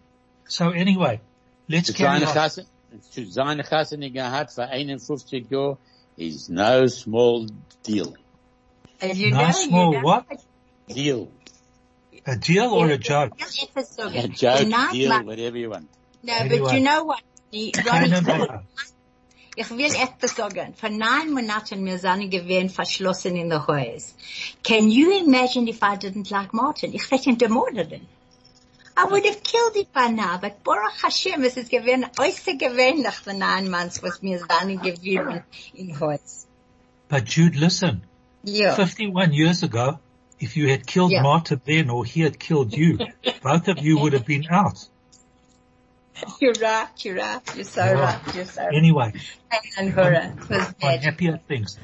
So 0.47 0.69
anyway, 0.69 1.21
let's 1.69 1.87
Zu 1.87 1.93
carry 1.93 2.19
seine 2.19 2.27
on. 2.27 2.33
Kasse, 2.33 2.65
zu 3.11 3.25
seine 3.31 3.63
Kasse 3.63 3.97
gehabt 3.97 4.51
für 4.51 4.67
51 4.69 5.25
Jahre 5.49 5.77
is 6.17 6.49
no 6.49 6.85
small 6.87 7.47
deal. 7.83 8.13
And 9.01 9.17
you 9.17 9.31
No 9.31 9.37
know, 9.47 9.51
small 9.51 9.93
you 9.93 9.97
know, 9.99 10.03
what? 10.05 10.25
Deal. 10.87 11.27
A 12.25 12.35
deal 12.37 12.71
or 12.71 12.89
a 12.89 12.97
joke? 12.97 13.33
Yes, 13.39 13.63
episode. 13.63 14.15
A 14.15 14.27
joke, 14.27 14.91
deal, 14.91 15.09
my- 15.09 15.23
whatever 15.23 15.57
you 15.57 15.69
want. 15.71 15.87
No, 16.23 16.33
Anyway. 16.33 16.59
but 16.59 16.73
you 16.73 16.79
know 16.79 17.03
what? 17.03 17.21
Die, 17.51 17.71
Keine 17.71 18.15
Ronnie, 18.15 18.21
Matter. 18.39 18.63
ich 19.57 19.69
will 19.69 19.93
etwas 19.93 20.35
sagen. 20.35 20.73
Vor 20.75 20.89
neun 20.89 21.33
Monaten 21.33 21.85
wir 21.85 21.99
sind 21.99 22.29
gewesen 22.31 22.69
verschlossen 22.69 23.35
in 23.35 23.49
der 23.49 23.67
Haus. 23.67 24.15
Can 24.63 24.89
you 24.89 25.11
imagine 25.11 25.67
if 25.67 25.81
I 25.83 25.95
didn't 25.97 26.31
like 26.31 26.53
Martin? 26.53 26.93
Ich 26.93 27.11
hätte 27.11 27.29
ihn 27.29 27.37
demordet. 27.37 28.01
I 28.95 29.03
would 29.09 29.25
have 29.25 29.41
killed 29.43 29.75
it 29.75 29.91
by 29.91 30.07
now, 30.09 30.37
but 30.39 30.63
Baruch 30.63 31.01
Hashem, 31.03 31.43
es 31.43 31.57
ist 31.57 31.69
gewesen, 31.71 32.05
äußerst 32.17 32.59
gewöhnlich, 32.59 33.15
the 33.25 33.33
nine 33.33 33.69
months, 33.69 34.01
was 34.03 34.21
wir 34.21 34.37
sind 34.39 34.81
gewesen 34.83 35.43
in 35.73 35.99
Haus. 35.99 36.45
But 37.09 37.27
Jude, 37.27 37.57
listen, 37.57 38.03
Yeah. 38.45 38.75
51 38.75 39.33
years 39.33 39.63
ago, 39.63 39.99
if 40.43 40.55
you 40.57 40.69
had 40.69 40.85
killed 40.85 41.11
Yeah. 41.11 41.21
Martha 41.23 41.59
then 41.65 41.89
or 41.89 42.03
he 42.05 42.21
had 42.21 42.37
killed 42.39 42.73
you, 42.75 42.97
both 43.43 43.67
of 43.67 43.77
you 43.79 43.99
would 43.99 44.13
have 44.13 44.25
been 44.25 44.45
out. 44.49 44.77
You're 46.39 46.53
right, 46.61 46.87
you're 47.03 47.15
right. 47.15 47.41
You're 47.55 47.65
so 47.65 47.83
Yeah. 47.83 47.93
right. 48.05 48.35
You're 48.35 48.45
so 48.45 48.61
right. 48.63 48.75
Anyway, 48.75 49.13
And 49.77 49.93
Hora. 49.93 50.33
It 50.37 50.49
was 50.49 50.67
on 50.67 50.75
bad. 50.79 51.03
happier 51.03 51.39
things. 51.47 51.77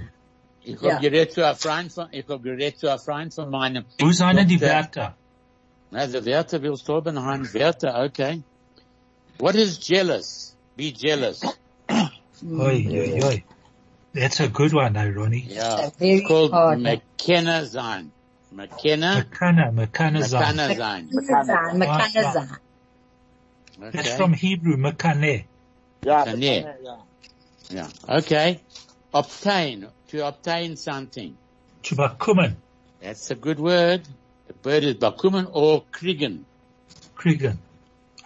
Ich 0.64 0.80
Ja. 0.82 0.94
hab 0.94 1.02
gerät 1.02 1.32
zu 1.34 1.44
a 1.46 1.56
Freund 1.56 1.92
von, 1.92 2.08
ich 2.12 2.28
hab 2.30 2.44
gerät 2.44 2.78
zu 2.80 2.92
a 2.92 2.98
Freund 2.98 3.34
von 3.34 3.50
meinem. 3.50 3.86
Wo 4.00 4.12
sind 4.12 4.38
die 4.50 4.58
Doktor- 4.58 4.68
Werte? 4.68 5.14
Na, 5.92 6.08
the 6.08 6.24
Werte 6.26 6.62
willst 6.62 6.88
du 6.88 6.94
haben, 6.96 7.18
Hein, 7.26 7.50
Werte, 7.54 7.88
okay. 7.96 8.44
What 9.40 9.56
is 9.56 9.80
jealous? 9.80 10.56
Be 10.78 10.92
jealous. 10.92 11.42
Oi, 11.90 12.88
oi, 12.88 13.24
oi. 13.24 13.44
That's 14.14 14.40
a 14.40 14.48
good 14.48 14.74
one, 14.74 14.96
eh, 14.96 15.10
Ronnie? 15.16 15.48
Yeah. 15.50 15.88
a 15.88 15.92
It's 16.00 16.28
called 16.28 16.52
hard 16.52 16.78
one. 16.80 16.84
McKenna 16.84 17.66
sein. 17.66 18.12
McKenna, 18.52 19.26
Makana, 19.32 19.72
Makana 19.74 20.24
Zan. 20.24 20.42
McKenna 20.42 20.76
sein. 20.76 21.10
Makana 21.14 21.74
Makana 21.78 22.60
That's 23.80 23.98
Okay. 24.08 24.18
from 24.18 24.34
Hebrew, 24.34 24.76
Makane. 24.76 25.46
Yeah, 26.04 26.24
Can 26.26 26.42
yeah. 26.42 26.74
Yeah. 27.70 27.88
Okay. 28.08 28.62
Obtain. 29.14 29.88
To 30.10 30.28
obtain 30.28 30.76
something. 30.76 31.38
To 31.84 31.96
Bakuman, 31.96 32.56
That's 33.02 33.30
a 33.32 33.36
good 33.36 33.60
word. 33.60 34.02
The 34.48 34.70
word 34.70 34.84
is 34.84 34.96
bakumen 34.96 35.50
or 35.52 35.84
kriegen. 35.92 36.44
Kriegen. 37.16 37.58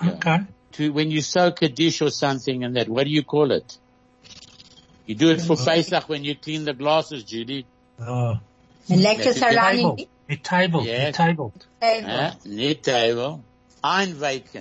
Yeah. 0.01 0.11
Okay. 0.11 0.39
To, 0.73 0.93
when 0.93 1.11
you 1.11 1.21
soak 1.21 1.61
a 1.61 1.69
dish 1.69 2.01
or 2.01 2.09
something 2.09 2.63
and 2.63 2.75
that, 2.77 2.87
what 2.89 3.03
do 3.03 3.11
you 3.11 3.23
call 3.23 3.51
it? 3.51 3.77
You 5.05 5.15
do 5.15 5.29
it 5.29 5.41
for 5.41 5.53
uh, 5.53 5.65
Pesach 5.65 6.07
when 6.07 6.23
you 6.23 6.35
clean 6.35 6.63
the 6.65 6.73
glasses, 6.73 7.23
Judy. 7.23 7.65
Oh, 7.99 8.39
And 8.89 9.01
lectures 9.01 9.39
That's 10.37 10.49
a 10.49 10.55
around 10.55 10.71
table. 10.71 10.81
in 10.81 11.07
A 11.07 11.11
table, 11.11 11.53
Yes. 11.81 12.35
a 12.41 12.73
table. 12.75 13.43
Huh? 13.83 14.05
Nicht 14.05 14.53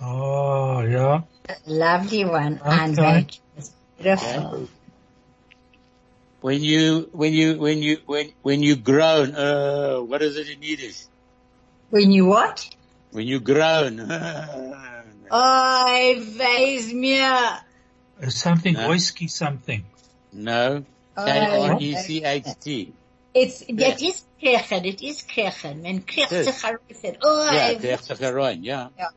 Oh, 0.00 0.80
yeah. 0.82 1.22
Lovely 1.66 2.24
one. 2.24 2.60
Okay. 2.60 2.84
And 2.84 2.96
that 2.96 3.38
is 3.56 3.72
beautiful. 3.98 4.68
When 6.40 6.62
you, 6.62 7.08
when 7.12 7.32
you, 7.32 7.58
when 7.58 7.82
you, 7.82 7.98
when, 8.06 8.32
when 8.42 8.62
you 8.62 8.76
groan, 8.76 9.34
uh, 9.34 9.98
what 9.98 10.22
is 10.22 10.36
it 10.36 10.48
in 10.48 10.62
Yiddish? 10.62 11.06
When 11.90 12.12
you 12.12 12.26
what? 12.26 12.68
When 13.10 13.26
you 13.26 13.40
groan. 13.40 14.00
I 15.30 16.14
weiß 16.38 16.92
mir. 16.94 17.60
Uh, 18.22 18.30
Something, 18.30 18.74
No. 18.74 18.88
oiski 18.90 19.28
something. 19.30 19.84
no. 20.32 20.84
Oh, 21.16 21.24
K-R-E-C-H-T. 21.24 22.92
It's, 23.34 23.62
Yeah. 23.68 23.90
that 23.90 24.02
is 24.02 24.24
krechen. 24.42 24.84
It 24.86 25.02
is 25.02 25.22
krechen. 25.22 25.84
And 25.88 26.06
krecht 26.06 26.30
Yes. 26.30 26.60
sich. 27.00 27.16
Oh, 27.22 27.50
Yeah, 27.52 27.66
I 27.66 27.74
der 27.74 28.52
yeah. 28.52 28.88
Yeah. 28.96 29.08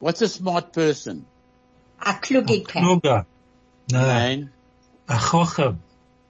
What's 0.00 0.22
a 0.22 0.28
smart 0.28 0.72
person? 0.72 1.26
a 2.00 2.12
klugigkeit. 2.14 2.82
Kluger. 2.82 3.26
No, 3.90 4.00
Nein. 4.06 4.50
a 5.08 5.14
chochem. 5.14 5.78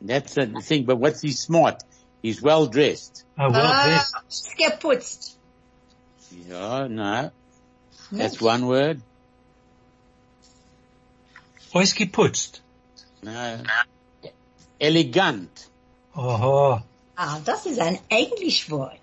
That's 0.00 0.34
the 0.34 0.46
thing, 0.62 0.84
but 0.84 0.96
what's 0.96 1.20
he 1.20 1.32
smart? 1.32 1.82
He's 2.22 2.40
well 2.40 2.66
dressed. 2.66 3.24
A 3.36 3.50
well 3.50 3.60
Ah, 3.66 3.84
dressed. 3.86 4.54
geputzt. 4.58 5.34
Yeah, 6.48 6.86
no. 6.88 7.30
That's 8.12 8.40
one 8.40 8.66
word. 8.66 9.02
Oiski 11.74 12.10
putzt. 12.10 12.60
No. 13.22 13.62
Elegant. 14.80 15.68
Oh, 16.20 16.80
Ah, 17.16 17.38
das 17.44 17.66
ist 17.66 17.80
ein 17.80 17.98
Englischwort. 18.08 19.00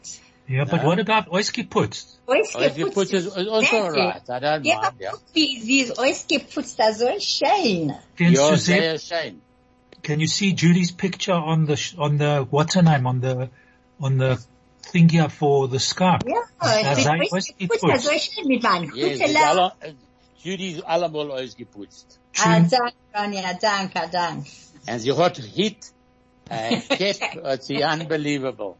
yeah, 0.49 0.65
but 0.65 0.83
No. 0.83 0.89
what 0.89 0.99
about 0.99 1.31
oiski 1.31 1.63
putzt? 1.63 2.19
Ausgeputzt 2.27 3.13
is, 3.13 3.25
is 3.25 3.35
also 3.35 3.61
That's 3.61 3.95
right. 3.95 4.21
I 4.29 4.39
don't 4.39 4.63
Ja, 4.65 4.81
mind, 4.81 4.93
yeah. 5.01 5.11
wie, 5.33 5.61
wie 5.65 5.81
ist 5.81 5.97
ausgeputzt, 5.97 6.77
das 6.77 6.99
so 6.99 7.07
schön. 7.19 7.93
Can, 8.17 8.33
You're 8.33 8.51
Suzette, 8.57 8.99
sehr 8.99 8.99
schön. 8.99 9.41
can 10.03 10.19
you 10.19 10.27
see 10.27 10.53
Judy's 10.53 10.91
picture 10.91 11.35
on 11.35 11.65
the, 11.67 11.75
sh- 11.77 11.95
on 11.97 12.17
the, 12.19 12.45
what's 12.51 12.75
her 12.75 12.83
name, 12.83 13.05
on 13.07 13.21
the, 13.21 13.49
on 13.99 14.17
the 14.17 14.37
thing 14.91 15.07
here 15.09 15.29
for 15.29 15.67
the 15.69 15.79
scarf? 15.79 16.21
Yeah, 16.25 16.35
Das 16.59 16.97
es 16.99 17.03
sei 17.05 17.19
wird 17.19 17.31
ausgeputzt. 17.33 17.83
ausgeputzt, 17.83 17.83
das 17.83 18.03
so 18.03 18.11
schön 18.19 18.47
mit 18.47 18.61
meinem 18.63 18.93
Yes, 18.95 19.09
guten 19.19 19.21
it's 19.23 19.33
Lachen. 19.33 19.47
alle, 19.59 19.71
Judy 20.43 20.71
is 20.73 20.81
allemal 20.83 21.31
ausgeputzt. 21.31 22.19
Ah, 22.43 22.59
danke, 22.59 22.93
Ronja, 23.17 23.53
danke, 23.59 24.09
danke. 24.11 24.49
And 24.87 25.01
sie 25.01 25.11
hat 25.13 25.37
hit, 25.37 25.77
uh, 26.49 26.79
kept, 26.89 27.37
uh, 27.37 27.73
unbelievable. 27.83 28.77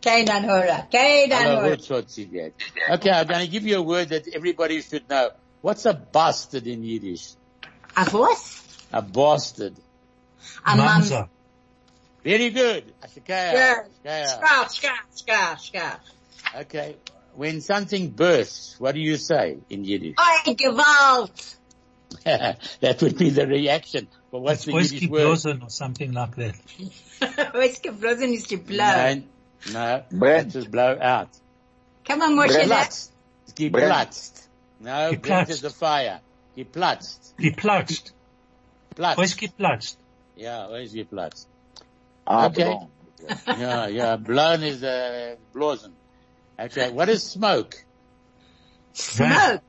Kein 0.00 0.26
Anhörer, 0.26 0.86
kein 0.90 1.32
Alle 1.32 1.58
Anhörer. 1.58 1.70
hoods 1.70 1.88
hat 1.88 2.10
sie. 2.10 2.52
Okay, 2.90 3.10
I'm 3.10 3.26
going 3.26 3.44
to 3.44 3.48
give 3.48 3.66
you 3.66 3.78
a 3.78 3.82
word 3.82 4.08
that 4.08 4.28
everybody 4.34 4.80
should 4.80 5.08
know. 5.08 5.30
What's 5.60 5.84
a 5.84 5.92
bastard 5.92 6.66
in 6.66 6.82
Yiddish? 6.82 7.32
A 7.96 8.04
what? 8.10 8.38
A 8.92 9.02
bastard. 9.02 9.74
A 10.64 10.76
mam. 10.76 11.02
Mamza. 11.02 11.28
Very 12.24 12.50
good. 12.50 12.92
Okay. 16.56 16.96
When 17.34 17.60
something 17.60 18.10
bursts, 18.10 18.78
what 18.78 18.94
do 18.94 19.00
you 19.00 19.16
say 19.16 19.58
in 19.68 19.84
Yiddish? 19.84 20.16
Oi, 20.18 20.54
Gewalt. 20.54 21.56
that 22.24 22.98
would 23.02 23.16
be 23.18 23.30
the 23.30 23.46
reaction. 23.46 24.08
But 24.30 24.40
what's 24.40 24.64
the 24.64 24.72
Oiski 24.72 25.02
Yiddish 25.02 25.44
word? 25.44 25.62
or 25.62 25.70
something 25.70 26.12
like 26.12 26.36
that. 26.36 26.54
Ausgebrochen 27.20 28.32
ist 28.34 28.50
die 28.50 28.56
Blau. 28.56 29.14
No, 29.14 29.22
no. 29.72 30.04
Brent. 30.10 30.52
That 30.52 30.58
is 30.58 30.66
blow 30.66 30.98
out. 31.00 31.28
Kann 32.04 32.18
man 32.18 32.34
Moshe 32.36 32.60
Geplatzt. 32.60 33.12
Geplatzt. 33.54 34.48
No, 34.80 35.10
Geplatzt. 35.10 35.22
Brent 35.22 35.50
is 35.50 35.60
the 35.60 35.70
fire. 35.70 36.20
Geplatzt. 36.56 37.34
Geplatscht. 37.38 38.12
Platzt. 38.94 39.18
Oiski 39.18 39.48
platscht. 39.56 39.96
Yeah, 40.36 40.68
where's 40.68 40.92
geplatzt? 40.94 41.46
Ah, 42.26 42.46
Okay. 42.46 42.76
yeah, 43.46 43.86
yeah. 43.88 44.16
Blown 44.16 44.62
is 44.62 44.82
uh, 44.82 45.36
blosen. 45.52 45.92
Okay. 46.58 46.90
What 46.90 47.08
is 47.08 47.22
smoke? 47.22 47.76
Smoke. 48.94 49.62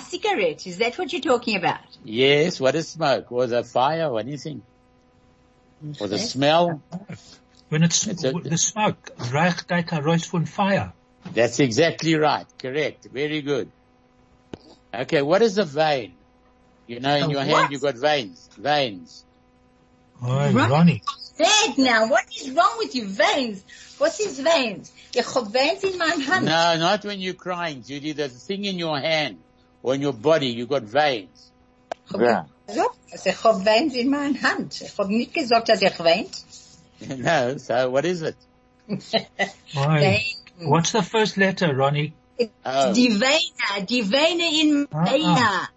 Cigarette. 0.00 0.66
Is 0.66 0.78
that 0.78 0.98
what 0.98 1.12
you're 1.12 1.22
talking 1.22 1.56
about? 1.56 1.80
Yes. 2.04 2.60
What 2.60 2.74
is 2.74 2.88
smoke? 2.88 3.30
Or 3.32 3.46
the 3.46 3.64
fire 3.64 4.08
or 4.08 4.20
anything? 4.20 4.62
Or 6.00 6.08
the 6.08 6.18
smell? 6.18 6.80
When 7.68 7.82
it's, 7.82 8.06
It's 8.06 8.24
a- 8.24 8.32
the 8.32 8.58
smoke, 8.58 9.10
reicht 9.16 9.70
uit 9.72 9.92
a 9.92 10.00
roos 10.02 10.26
von 10.26 10.46
fire. 10.46 10.92
That's 11.32 11.58
exactly 11.60 12.14
right. 12.16 12.46
Correct. 12.58 13.06
Very 13.12 13.40
good. 13.42 13.70
Okay. 14.94 15.22
What 15.22 15.42
is 15.42 15.58
a 15.58 15.64
vein? 15.64 16.12
You 16.86 17.00
know, 17.00 17.14
in 17.16 17.22
A 17.24 17.28
your 17.30 17.38
what? 17.38 17.46
hand 17.48 17.72
you've 17.72 17.80
got 17.82 17.96
veins. 17.96 18.48
Veins. 18.58 19.24
Oh, 20.22 20.52
Right. 20.52 20.70
Ronnie. 20.70 21.02
Bad 21.38 21.78
now. 21.78 22.08
What 22.08 22.24
is 22.40 22.50
wrong 22.50 22.74
with 22.78 22.94
you? 22.94 23.06
Veins. 23.06 23.64
What 23.98 24.18
is 24.20 24.38
veins? 24.40 24.92
Ich 25.14 25.24
hab 25.26 25.52
veins 25.52 25.82
in 25.84 25.98
my 25.98 26.06
Hand. 26.06 26.46
No, 26.46 26.76
not 26.78 27.04
when 27.04 27.20
you're 27.20 27.34
crying, 27.34 27.82
Judy. 27.82 28.12
There's 28.12 28.34
a 28.34 28.38
thing 28.38 28.64
in 28.64 28.78
your 28.78 28.98
hand 28.98 29.38
or 29.82 29.94
in 29.94 30.00
your 30.00 30.12
body. 30.12 30.48
You 30.48 30.66
got 30.66 30.82
veins. 30.84 31.50
Yeah. 32.12 32.44
gesagt, 32.68 32.96
also 33.12 33.30
ich 33.30 33.42
hab 33.42 33.62
Veins 33.64 33.94
in 33.94 34.10
meiner 34.10 34.38
Hand. 34.42 34.80
Ich 34.80 34.96
hab 34.98 35.08
nicht 35.08 35.34
gesagt, 35.34 35.68
dass 35.68 35.82
ich 35.82 35.98
weint. 35.98 36.42
no. 37.18 37.56
So 37.58 37.90
what 37.90 38.04
is 38.04 38.22
it? 38.22 38.36
Oh, 39.76 40.18
what's 40.68 40.92
the 40.92 41.02
first 41.02 41.36
letter, 41.36 41.74
Ronnie? 41.74 42.12
Oh. 42.64 42.92
Die 42.92 43.08
Veine, 43.08 43.86
die 43.86 44.60
in 44.60 44.86
Ah, 44.92 45.04
Veina. 45.04 45.68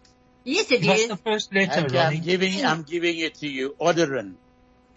Yes, 0.43 0.71
it 0.71 0.85
What's 0.85 1.01
is. 1.01 1.07
the 1.09 1.17
first 1.17 1.53
letter, 1.53 1.85
Okay, 1.85 1.97
I'm 1.99 2.05
Ronnie? 2.05 2.19
giving, 2.19 2.65
I'm 2.65 2.83
giving 2.83 3.17
it 3.17 3.35
to 3.35 3.47
you. 3.47 3.75
Odorin. 3.79 4.35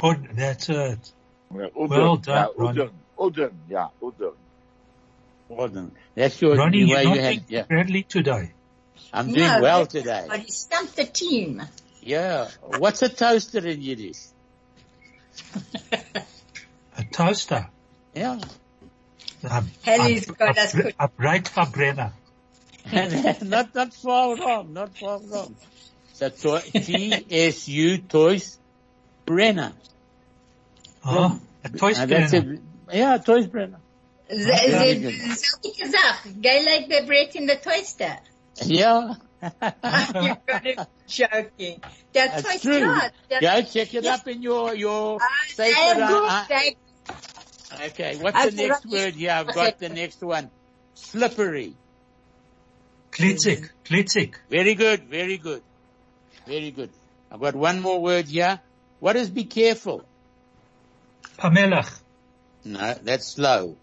Oh, 0.03 0.15
that's 0.33 0.69
it. 0.69 1.13
Yeah, 1.55 1.67
Udon. 1.77 1.89
Well 1.89 2.17
done, 2.17 2.37
yeah, 2.37 2.47
Ronnie. 2.57 2.79
Udon. 2.81 2.91
Udon. 3.19 3.53
Yeah, 3.69 3.89
Udon. 4.03 4.35
Odin. 5.51 5.91
That's 6.15 6.41
your, 6.41 6.57
Ronnie, 6.57 6.83
the 6.83 6.87
you're 6.89 6.97
not 7.05 7.05
you 7.05 7.21
doing 7.21 7.35
had, 7.35 7.45
yeah. 7.49 7.63
badly 7.63 8.03
today. 8.05 8.53
I'm 9.13 9.33
doing 9.33 9.47
No, 9.47 9.61
well 9.61 9.85
that's- 9.85 10.03
today. 10.03 10.27
But 10.29 10.41
he 10.41 10.51
stumped 10.51 10.97
the 10.97 11.05
team. 11.05 11.63
Yeah. 12.03 12.49
What's 12.79 13.03
a 13.03 13.09
toaster 13.09 13.67
in 13.67 13.83
Yiddish? 13.83 14.19
A 16.97 17.05
toaster. 17.13 17.69
Yeah. 18.15 18.41
A, 19.43 19.65
Henry's 19.83 20.29
a, 20.29 20.33
got 20.33 20.59
us 20.59 20.75
a, 20.75 20.83
good. 20.83 20.95
a 20.99 21.09
Breitverbrenner. 21.09 22.13
not, 23.43 23.75
not 23.75 23.95
far 23.95 24.37
wrong, 24.37 24.73
not 24.73 24.97
far 24.97 25.19
wrong. 25.19 25.55
So 26.15 26.29
T-S-U, 26.29 27.99
toys, 27.99 28.59
Brenner. 29.31 29.73
Oh, 31.05 31.39
a 31.63 31.69
And 31.69 31.75
that's 31.75 32.33
toastbrenner. 32.33 32.55
it. 32.55 32.61
Yeah, 32.93 33.17
toys 33.19 33.47
Brenner. 33.47 33.79
Ze- 34.29 34.45
Very 34.45 34.95
ze- 34.95 35.01
good. 35.03 35.15
Selke 35.15 35.71
gesagt, 35.79 36.41
geh 36.43 36.59
like 36.67 36.89
the 36.89 37.07
bread 37.07 37.31
in 37.37 37.47
the 37.47 37.55
toaster. 37.57 38.17
Yeah. 38.65 39.15
You're 40.21 40.39
gonna 40.47 40.89
joking. 41.07 41.81
That's, 42.13 42.43
That's 42.43 42.53
so 42.55 42.59
true. 42.59 42.79
smart. 42.83 43.13
That's- 43.31 43.43
Go 43.47 43.71
check 43.71 43.95
it 43.95 44.03
Yes. 44.05 44.21
up 44.21 44.27
in 44.29 44.43
your, 44.43 44.75
your 44.75 45.17
Uh, 45.23 45.27
safe. 45.47 45.75
they 45.77 45.81
are 45.93 46.03
uh, 46.03 46.09
good. 46.09 46.29
uh, 46.29 46.45
They- 46.49 46.77
Okay, 47.87 48.17
what's 48.19 48.37
the 48.37 48.49
Okay, 48.49 48.67
next 48.67 48.85
right. 48.85 48.93
word 48.93 49.15
here? 49.15 49.31
I've 49.31 49.49
Okay. 49.49 49.55
got 49.55 49.79
the 49.79 49.89
next 49.91 50.21
one. 50.23 50.51
Slippery. 50.95 51.77
Klitzik, 53.13 53.71
klitzik. 53.85 54.35
Very 54.51 54.75
good, 54.75 55.05
very 55.09 55.39
good. 55.39 55.63
Very 56.47 56.73
good. 56.73 56.91
I've 57.31 57.41
got 57.41 57.55
one 57.55 57.81
more 57.81 58.03
word 58.03 58.27
here. 58.27 58.59
What 59.01 59.17
is 59.17 59.31
be 59.31 59.45
careful? 59.45 60.05
Pamelach. 61.39 61.91
No, 62.65 62.95
that's 63.03 63.27
slow. 63.27 63.77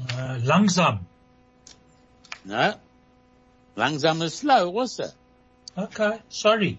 Uh, 0.00 0.38
langsam. 0.42 1.00
No. 2.44 2.74
Langsam 3.76 4.22
is 4.22 4.34
slow 4.34 4.72
also. 4.72 5.08
Okay, 5.76 6.20
sorry. 6.28 6.78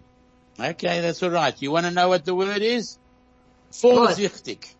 Okay, 0.60 1.02
that's 1.02 1.22
all 1.24 1.30
right. 1.30 1.62
You 1.62 1.72
want 1.72 1.86
to 1.86 1.92
know 1.92 2.10
what 2.10 2.26
the 2.26 2.36
word 2.36 2.62
is? 2.62 2.98
Vorsichtig. 3.72 4.74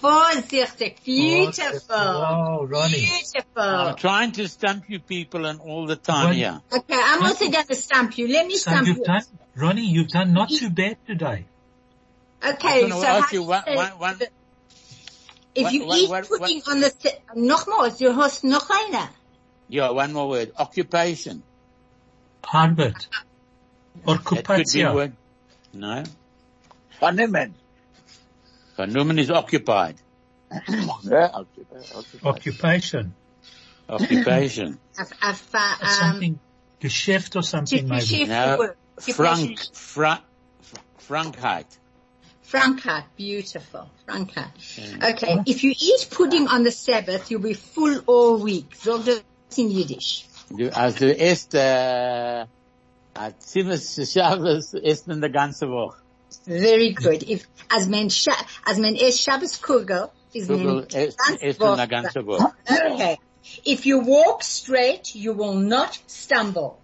Vorsichtig. 0.00 0.96
Beautiful. 1.04 1.80
Oh, 1.90 2.20
wow, 2.20 2.64
Ronnie. 2.64 3.00
Beautiful. 3.06 3.62
I'm 3.62 3.96
trying 3.96 4.32
to 4.32 4.48
stump 4.48 4.84
you 4.88 4.98
people 5.00 5.46
and 5.46 5.60
all 5.60 5.86
the 5.86 5.96
time 5.96 6.26
Well, 6.26 6.34
here. 6.34 6.60
Okay, 6.72 6.94
I'm 7.00 7.22
also 7.22 7.48
going 7.50 7.66
to 7.66 7.74
stump 7.74 8.18
you. 8.18 8.28
Let 8.28 8.46
me 8.46 8.56
So 8.56 8.70
stump 8.70 8.86
you've 8.86 8.98
you. 8.98 9.04
done, 9.04 9.22
Ronnie, 9.56 9.86
you've 9.86 10.08
done 10.08 10.32
not 10.32 10.50
too 10.50 10.70
bad 10.70 10.96
today. 11.06 11.46
Okay, 12.46 12.84
I'm 12.84 12.90
so 12.90 13.00
gonna 13.00 13.06
ask 13.06 13.26
how 13.26 13.32
you 13.32 13.40
do 13.40 13.46
one- 13.48 13.64
say- 13.64 13.76
one- 13.76 13.98
one- 13.98 14.20
if 15.54 15.62
what- 15.64 15.72
you 15.72 15.86
what- 15.86 15.98
eat 15.98 16.10
what- 16.10 16.28
pudding 16.28 16.62
on 16.68 16.80
the 16.80 16.90
se- 16.98 17.20
nogmaals, 17.36 18.00
you 18.00 18.12
hast 18.12 18.44
noch 18.44 18.68
einer. 18.70 19.08
Yeah, 19.68 19.90
one 19.90 20.12
more 20.12 20.28
word. 20.28 20.52
Occupation. 20.58 21.42
Arbeit. 22.42 23.06
That 24.04 24.24
could 24.24 24.46
be 24.46 24.64
Occupatia. 28.76 28.78
word. 28.78 29.16
No. 29.16 29.22
Is 29.22 29.30
occupied. 29.30 29.96
Yeah, 31.02 31.30
okay, 31.34 31.62
okay. 31.96 32.18
Occupation. 32.24 33.14
Occupation. 33.88 34.78
I've, 34.98 35.12
I've, 35.20 35.48
uh, 35.54 35.76
um, 35.80 35.88
Something, 35.88 36.40
Geschäft 36.80 37.36
or 37.36 37.42
something 37.42 37.88
maybe. 37.88 38.04
Geschäft 38.04 38.28
No. 38.28 38.58
work. 38.58 38.76
Frank, 39.00 39.58
fra, 39.72 40.20
Frankheit. 40.98 41.66
Frankheit, 42.44 43.04
beautiful. 43.16 43.90
Frankheit. 44.06 44.52
Okay, 45.02 45.38
if 45.46 45.64
you 45.64 45.72
eat 45.72 46.08
pudding 46.10 46.46
on 46.46 46.62
the 46.62 46.70
Sabbath, 46.70 47.30
you'll 47.30 47.40
be 47.40 47.54
full 47.54 48.00
all 48.06 48.38
week. 48.38 48.74
Sag 48.76 49.04
das 49.04 49.22
in 49.56 49.70
Yiddish. 49.70 50.26
Du, 50.56 50.68
als 50.70 50.96
du 50.96 51.12
isst, 51.12 51.54
äh, 51.54 52.46
a 53.14 53.32
Shabbos 53.40 54.74
isst 54.74 55.08
in 55.08 55.20
der 55.20 55.30
ganze 55.30 55.68
Woche. 55.68 56.03
Very 56.46 56.92
good. 56.92 57.22
If, 57.22 57.46
as 57.70 57.88
men, 57.88 58.08
Sha- 58.08 58.44
as 58.66 58.78
men 58.78 58.96
is 58.96 59.20
Shabbos 59.20 59.58
Kugel, 59.60 60.10
is 60.32 60.48
Kugel 60.48 60.64
men, 60.64 60.86
isst, 61.02 61.18
isst 61.40 61.60
in 61.60 61.76
der 61.76 61.86
ganze 61.86 62.24
Woche. 62.26 62.52
Okay. 62.92 63.18
If 63.64 63.86
you 63.86 64.00
walk 64.00 64.42
straight, 64.42 65.14
you 65.14 65.32
will 65.34 65.54
not 65.54 65.98
stumble. 66.06 66.78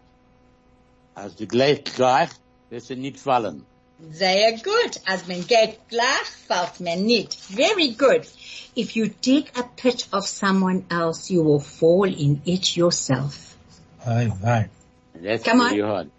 Als 1.15 1.35
du 1.35 1.47
gleich 1.47 1.85
gleich, 1.85 2.31
wirst 2.71 2.91
du 2.91 2.97
nicht 2.97 3.19
fallen. 3.19 3.65
Sehr 4.13 4.53
gut. 4.53 5.01
As 5.07 5.27
men 5.27 5.47
geht 5.47 5.79
gleich, 5.89 6.27
fällt 6.49 6.81
men 6.81 7.05
nicht. 7.05 7.35
Very 7.35 7.93
good. 7.93 8.27
If 8.75 8.97
you 8.97 9.09
dig 9.09 9.51
a 9.59 9.63
pit 9.63 10.07
of 10.13 10.27
someone 10.27 10.85
else, 10.91 11.31
you 11.31 11.43
will 11.43 11.61
fall 11.61 12.07
in 12.09 12.41
it 12.47 12.77
yourself. 12.77 13.57
Aye, 14.07 14.31
aye. 14.45 14.69
That's 15.15 15.45
Come 15.45 15.61
on. 15.61 15.79
hard. 15.81 16.11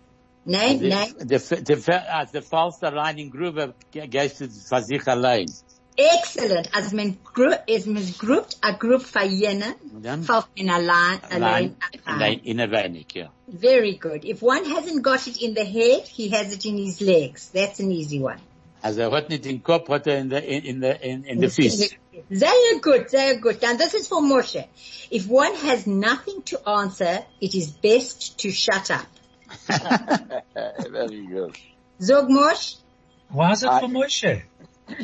Nee, 0.43 0.73
nee. 0.75 1.13
The, 1.19 1.37
the, 1.37 1.75
the, 1.75 1.93
als 1.93 2.31
der 2.31 2.41
Falls 2.41 2.79
da 2.79 2.89
rein 2.89 3.17
in 3.17 3.29
Grube, 3.29 3.73
gehst 3.91 4.41
du 4.41 4.49
für 4.49 4.81
sich 4.81 5.07
allein. 5.07 5.45
Excellent. 5.97 6.69
As 6.73 6.93
men 6.93 7.17
group, 7.23 7.59
is 7.67 7.85
men 7.85 8.05
grouped 8.17 8.55
a 8.63 8.73
group 8.73 9.03
for 9.03 9.21
jenen, 9.21 9.75
dann? 10.01 10.23
fällt 10.23 10.47
men 10.57 10.69
allein, 10.69 11.19
allein. 11.29 11.75
Allein, 12.05 12.39
in 12.43 12.59
ein 12.59 12.71
wenig, 12.71 13.13
ja. 13.13 13.29
Very 13.47 13.97
good. 13.97 14.25
If 14.25 14.41
one 14.41 14.63
hasn't 14.65 15.03
got 15.03 15.27
it 15.27 15.41
in 15.41 15.53
the 15.53 15.65
head, 15.65 16.07
he 16.07 16.29
has 16.29 16.53
it 16.53 16.65
in 16.65 16.77
his 16.77 17.01
legs. 17.01 17.49
That's 17.49 17.79
an 17.79 17.91
easy 17.91 18.19
one. 18.19 18.39
Also 18.81 19.01
er 19.01 19.11
hat 19.11 19.29
nicht 19.29 19.45
den 19.45 19.61
Kopf, 19.61 19.89
hat 19.89 20.07
er 20.07 20.17
in 20.17 20.29
der, 20.29 20.43
in, 20.43 20.63
in 20.63 20.81
der, 20.81 21.03
in, 21.03 21.23
in 21.23 21.39
der 21.39 21.51
Fies. 21.51 21.93
Very 22.29 22.79
good, 22.79 23.11
very 23.11 23.37
good. 23.37 23.61
Now 23.61 23.75
this 23.75 23.93
is 23.93 24.07
for 24.07 24.21
Moshe. 24.21 24.65
If 25.11 25.27
one 25.27 25.53
has 25.67 25.85
nothing 25.85 26.41
to 26.45 26.67
answer, 26.67 27.19
it 27.39 27.53
is 27.53 27.69
best 27.69 28.39
to 28.39 28.49
shut 28.49 28.89
up. 28.89 29.05
Very 30.89 31.25
good. 31.27 31.55
Zog 32.01 32.29
Moshe, 32.29 32.77
Why 33.29 33.51
is 33.51 33.63
it 33.63 33.69
I- 33.69 33.79
for 33.81 33.87
Moshe? 33.87 34.43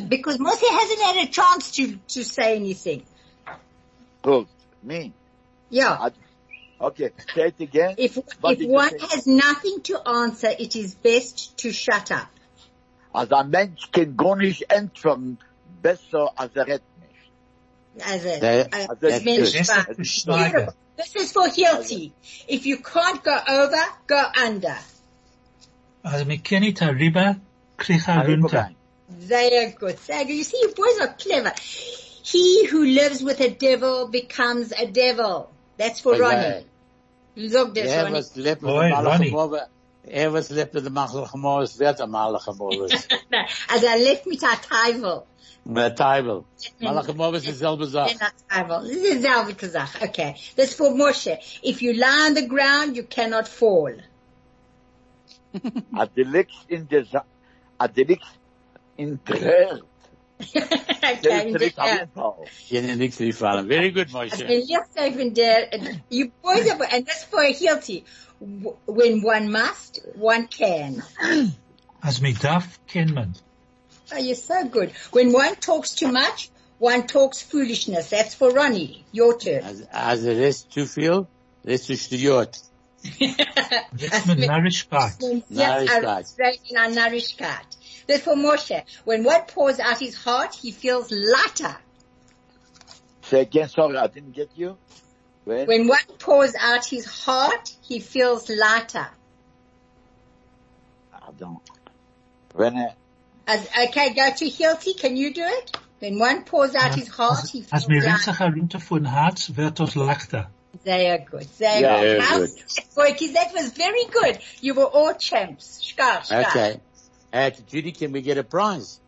because 0.10 0.38
Moshe 0.38 0.70
hasn't 0.70 1.02
had 1.02 1.28
a 1.28 1.32
chance 1.32 1.72
to, 1.72 1.96
to 2.10 2.24
say 2.24 2.56
anything. 2.56 3.04
Good. 4.22 4.48
Me. 4.84 5.14
Yeah. 5.70 5.94
I- 6.00 6.12
Okay, 6.80 7.10
say 7.34 7.48
it 7.48 7.60
again. 7.60 7.96
If, 7.98 8.18
if 8.18 8.70
one 8.70 8.90
say? 9.00 9.08
has 9.10 9.26
nothing 9.26 9.82
to 9.86 10.08
answer, 10.08 10.50
it 10.60 10.76
is 10.76 10.94
best 10.94 11.58
to 11.58 11.72
shut 11.72 12.12
up. 12.12 12.28
Als 13.12 13.32
ein 13.32 13.50
Mensch 13.50 13.92
kann 13.92 14.16
gar 14.16 14.36
nicht 14.36 14.70
entfernen, 14.70 15.40
besser 15.82 16.30
als 16.36 16.56
er 16.56 16.68
redet 16.68 16.84
nicht. 16.97 16.97
As 18.04 18.26
a, 18.26 18.40
That- 18.40 18.68
a 18.74 18.96
that's 19.00 19.24
good. 19.24 19.40
war- 19.40 19.52
Besser 19.52 19.94
to 19.94 20.04
schweigen. 20.04 20.74
This 20.98 21.16
is 21.16 21.32
for 21.32 21.48
Hilti. 21.48 22.12
If 22.48 22.66
you 22.66 22.78
can't 22.78 23.24
go 23.24 23.38
over, 23.48 23.84
go 24.08 24.24
under. 24.46 24.78
Also 26.04 26.28
wir 26.28 26.38
kennen 26.38 26.70
it 26.70 26.82
rüber, 26.82 27.40
krieg 27.78 28.02
er 28.08 29.72
good. 29.80 30.00
Sehr. 30.00 30.24
You 30.28 30.44
see, 30.44 30.58
you 30.62 30.74
boys 30.74 31.00
are 31.00 31.14
clever. 31.18 31.54
He 32.24 32.66
who 32.68 32.84
lives 32.84 33.24
with 33.24 33.40
a 33.40 33.50
devil 33.50 34.08
becomes 34.08 34.74
a 34.74 34.86
devil. 34.86 35.50
That's 35.78 36.02
for 36.02 36.18
Ronnie. 36.18 36.66
Look 37.36 37.76
this, 37.76 37.92
Er 40.10 40.30
Ronnie. 40.30 40.34
was 40.34 40.50
lebt 40.50 40.74
mit 40.74 40.84
Oi, 40.84 40.90
dem 40.90 40.94
Ronnie. 40.98 41.14
Malachimove, 41.14 41.60
er 41.60 41.62
was 41.64 41.78
lebt 41.78 41.94
mit 41.94 42.00
dem 42.00 42.00
Malachimove, 42.00 42.00
wird 42.00 42.02
am 42.02 42.12
Malachimove. 42.12 42.86
As 43.70 43.84
I 43.84 44.04
left 44.04 44.26
me 44.28 44.38
to 44.38 44.46
Taival. 44.46 45.26
Mit 45.66 45.78
der 45.78 45.96
Teibel. 45.96 46.44
Malachimove 46.80 47.38
ist 47.38 47.48
dieselbe 47.48 47.86
Sache. 47.88 48.16
This 48.84 49.04
is 49.04 49.22
selbe 49.22 49.70
Sache. 49.70 50.02
Okay. 50.04 50.36
This 50.56 50.74
for 50.74 50.92
Moshe. 50.92 51.38
If 51.62 51.82
you 51.82 51.94
lie 51.94 52.28
on 52.28 52.36
the 52.36 52.48
ground, 52.48 52.96
you 52.96 53.04
cannot 53.04 53.48
fall. 53.50 53.94
Als 55.94 56.10
du 56.16 56.24
liegst 56.24 56.58
in 56.70 56.88
der, 56.88 57.06
Sa- 57.06 57.26
als 57.78 57.94
du 57.94 58.04
liegst 58.04 58.30
in 58.98 59.20
der, 59.26 59.80
okay. 60.40 61.48
in 61.48 61.54
the 61.54 61.66
ist 61.66 61.78
air. 61.80 62.02
am 62.04 62.10
Unfall. 62.16 62.46
Jene 62.70 62.96
nichts 62.96 63.18
gefallen. 63.18 63.68
Very 63.68 63.92
good, 63.92 64.08
As 64.08 64.14
Moshe. 64.14 64.48
when 64.48 64.62
lift 64.68 64.98
even 65.00 65.34
there, 65.34 65.68
you 66.10 66.32
boys 66.44 66.70
are, 66.70 66.84
and 66.92 67.06
that's 67.06 67.24
for 67.26 67.42
Hilti. 67.42 68.04
When 68.40 69.22
one 69.22 69.52
must, 69.52 70.00
one 70.16 70.48
can. 70.48 71.04
Als 72.04 72.22
me 72.22 72.34
darf, 72.34 72.80
kennt 72.88 73.14
man. 73.14 73.36
Oh, 74.14 74.18
you're 74.18 74.36
so 74.36 74.66
good. 74.68 74.92
When 75.12 75.34
one 75.34 75.56
talks 75.56 75.94
too 75.96 76.12
much, 76.12 76.50
one 76.78 77.08
talks 77.08 77.42
foolishness. 77.42 78.10
That's 78.10 78.36
for 78.36 78.52
Ronnie. 78.52 79.04
Your 79.12 79.38
turn. 79.38 79.64
Als, 79.64 79.82
als 79.92 80.24
er 80.24 80.40
ist 80.48 80.72
zu 80.72 80.86
viel, 80.86 81.28
ist 81.64 81.86
zu 81.86 81.98
studiert. 81.98 82.60
That's 83.04 84.26
mit 84.28 84.40
Narishkeit. 84.40 85.16
Yes, 85.50 85.90
I 85.90 86.00
Narishkeit. 86.00 86.28
straight 86.28 86.60
in 86.70 86.78
our 86.78 86.88
Narishkat. 86.90 87.66
That's 88.08 88.24
for 88.24 88.36
Moshe. 88.36 88.84
When 89.04 89.24
one 89.24 89.42
pours 89.48 89.80
out 89.80 90.00
his 90.00 90.16
heart, 90.16 90.56
he 90.56 90.72
feels 90.72 91.12
lighter. 91.12 91.76
Say 93.24 93.42
again, 93.42 93.68
sorry, 93.68 93.98
I 93.98 94.08
didn't 94.08 94.32
get 94.32 94.50
you. 94.56 94.78
When? 95.48 95.66
When 95.66 95.88
one 95.88 96.06
pours 96.20 96.54
out 96.60 96.86
his 96.86 97.06
heart, 97.06 97.74
he 97.82 98.00
feels 98.00 98.50
lighter. 98.50 99.08
I 101.14 101.32
don't. 101.40 101.62
When, 102.54 102.76
uh, 102.78 102.92
As, 103.48 103.66
okay, 103.88 104.14
go 104.14 104.30
to 104.36 104.46
Hilti. 104.46 105.00
Can 105.00 105.16
you 105.16 105.34
do 105.34 105.44
it? 105.46 105.78
When 106.00 106.20
one 106.20 106.44
pours 106.44 106.76
out 106.76 106.96
his 106.96 107.08
heart, 107.08 107.48
he 107.50 107.60
Als 107.72 107.86
feels 107.86 107.88
wir 107.88 108.02
lighter. 108.04 108.34
sich 108.34 108.40
runter 108.42 108.80
von 108.80 109.06
Herz, 109.06 109.56
wird 109.56 109.80
das 109.80 109.96
leichter. 109.96 110.48
Sehr 110.84 111.20
good. 111.20 111.48
Sehr 111.56 111.80
Yeah, 111.80 112.02
good. 112.02 112.22
very 112.24 112.48
good. 112.48 112.50
Boyki, 112.96 113.34
that 113.34 113.54
was 113.54 113.72
very 113.72 114.06
good. 114.12 114.40
You 114.62 114.74
were 114.76 114.86
all 114.86 115.14
champs. 115.16 115.82
Shkar, 115.82 116.28
shkar. 116.28 116.46
Okay. 116.50 116.80
Uh, 117.34 117.50
Judy, 117.68 117.94
can 117.94 118.12
we 118.12 118.22
get 118.22 118.38
a 118.38 118.44
prize? 118.44 119.00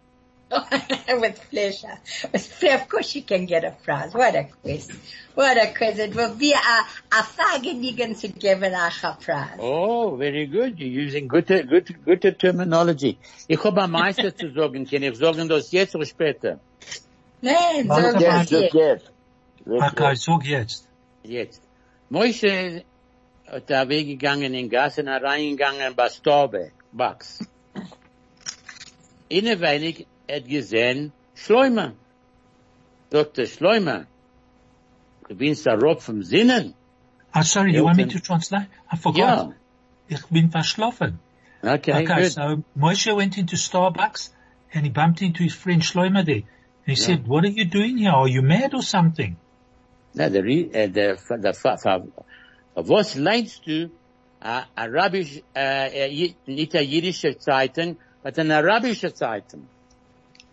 With 1.22 1.40
pleasure. 1.50 1.98
With 2.34 2.60
pleasure. 2.60 2.76
Of 2.76 2.90
course 2.90 3.16
you 3.16 3.22
can 3.24 3.46
get 3.46 3.64
a 3.64 3.72
prize. 3.72 4.14
What 4.14 4.36
a 4.36 4.46
quiz. 4.62 4.90
What 5.36 5.58
a 5.58 5.74
quiz. 5.74 6.00
It 6.00 6.16
will 6.16 6.34
be 6.36 6.54
a, 6.54 6.56
a 6.58 7.24
vergnügen 7.24 8.20
to 8.22 8.28
give 8.28 8.64
it 8.64 8.74
a 8.74 9.18
prize. 9.22 9.58
Oh, 9.60 10.16
very 10.16 10.48
good. 10.48 10.80
You're 10.80 11.06
using 11.06 11.28
good, 11.28 11.48
gute, 11.48 11.94
gute 12.04 12.38
terminology. 12.38 13.18
Ich 13.48 13.64
habe 13.64 13.82
am 13.82 13.92
meisten 13.92 14.36
zu 14.36 14.52
sagen. 14.54 14.86
Kann 14.90 15.04
ich 15.04 15.18
sagen 15.18 15.48
das 15.48 15.72
jetzt 15.72 15.96
oder 15.96 16.06
später? 16.06 16.60
Nein, 17.42 17.88
Warte 17.88 18.12
so 18.12 18.20
mal. 18.20 18.22
yes, 18.22 18.52
yes, 18.52 18.74
yes. 18.74 19.02
Yes, 19.66 19.82
Okay, 19.92 20.16
sag 20.16 20.46
jetzt. 20.46 20.88
Jetzt. 21.24 21.62
Moshe 22.10 22.84
hat 23.48 23.70
er 23.70 23.88
weggegangen 23.88 24.54
in 24.54 24.70
Gassen, 24.70 25.08
reingegangen 25.08 25.96
bei 25.96 26.10
Storbeck, 26.10 26.74
Bucks. 26.92 27.40
Inne 29.30 29.60
wenig 29.62 30.08
hat 30.30 30.48
gesehen 30.48 31.12
Schleumer. 31.36 31.94
Dr. 33.10 33.46
Schleumer, 33.46 34.06
du 35.28 35.36
bist 35.36 35.66
da 35.66 35.74
rob 35.74 36.02
vom 36.02 36.22
Sinnen. 36.24 36.74
Ah, 37.32 37.44
sorry, 37.44 37.74
you 37.76 37.84
want 37.84 37.98
me 37.98 38.06
to 38.08 38.20
translate? 38.20 38.68
I 38.92 38.98
forgot. 38.98 39.20
Ja. 39.20 39.54
Ich 40.08 40.26
bin 40.30 40.50
verschlafen. 40.52 41.20
Okay, 41.62 41.94
Okay, 42.04 42.06
good. 42.24 42.32
so 42.32 42.64
Moshe 42.76 43.16
went 43.16 43.38
into 43.38 43.56
Starbucks 43.56 44.30
and 44.74 44.86
he 44.86 44.90
bumped 44.92 45.22
into 45.22 45.44
his 45.44 45.54
friend 45.54 45.82
Shlomo 45.82 46.24
there. 46.26 46.44
He 46.86 46.96
said, 46.96 47.28
what 47.28 47.44
are 47.46 47.52
you 47.52 47.66
doing 47.66 47.98
here? 47.98 48.12
Are 48.12 48.28
you 48.28 48.42
mad 48.42 48.74
or 48.74 48.82
something? 48.82 49.36
Na, 50.16 50.28
der, 50.30 50.44
Rie- 50.44 50.70
äh, 50.74 50.88
der, 50.88 51.18
der, 51.18 51.38
der, 51.38 51.54
der, 51.54 52.04
was 52.76 53.16
leinst 53.16 53.68
du, 53.68 53.92
a 54.42 54.64
arabisch, 54.76 55.42
äh, 55.56 56.08
äh, 56.08 56.34
nicht 56.48 56.76
a 56.76 56.82
jüdische 56.82 57.38
Zeitung, 57.38 57.98
but 58.24 58.40
an 58.40 58.50
arabische 58.52 59.14
Zeitung? 59.14 59.68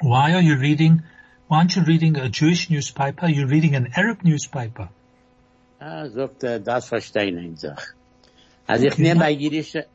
Why 0.00 0.35
are 0.35 0.42
you 0.42 0.56
reading, 0.56 1.02
why 1.48 1.59
aren't 1.59 1.76
you 1.76 1.82
reading 1.82 2.16
a 2.16 2.28
Jewish 2.28 2.68
newspaper? 2.70 3.28
You're 3.28 3.48
reading 3.48 3.74
an 3.74 3.92
Arab 3.96 4.22
newspaper. 4.22 4.88
Ah, 5.80 6.09
sagt 6.09 6.42
er, 6.44 6.59
das 6.61 6.88
verstehen 6.88 7.38
ich 7.38 7.61
sag. 7.61 7.94
Also 8.66 8.87
ich 8.87 8.98
nehme 8.98 9.24
a 9.24 9.28
jüdische, 9.28 9.87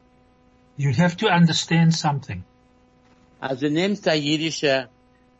You 0.77 0.93
have 0.93 1.17
to 1.17 1.27
understand 1.27 1.93
something. 1.93 2.43
also 3.39 3.67
nimmst 3.67 4.07
a 4.07 4.13
jüdische, 4.13 4.87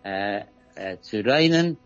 äh, 0.03 0.41
äh, 0.75 0.97
zu 1.01 1.21
reinen, 1.25 1.77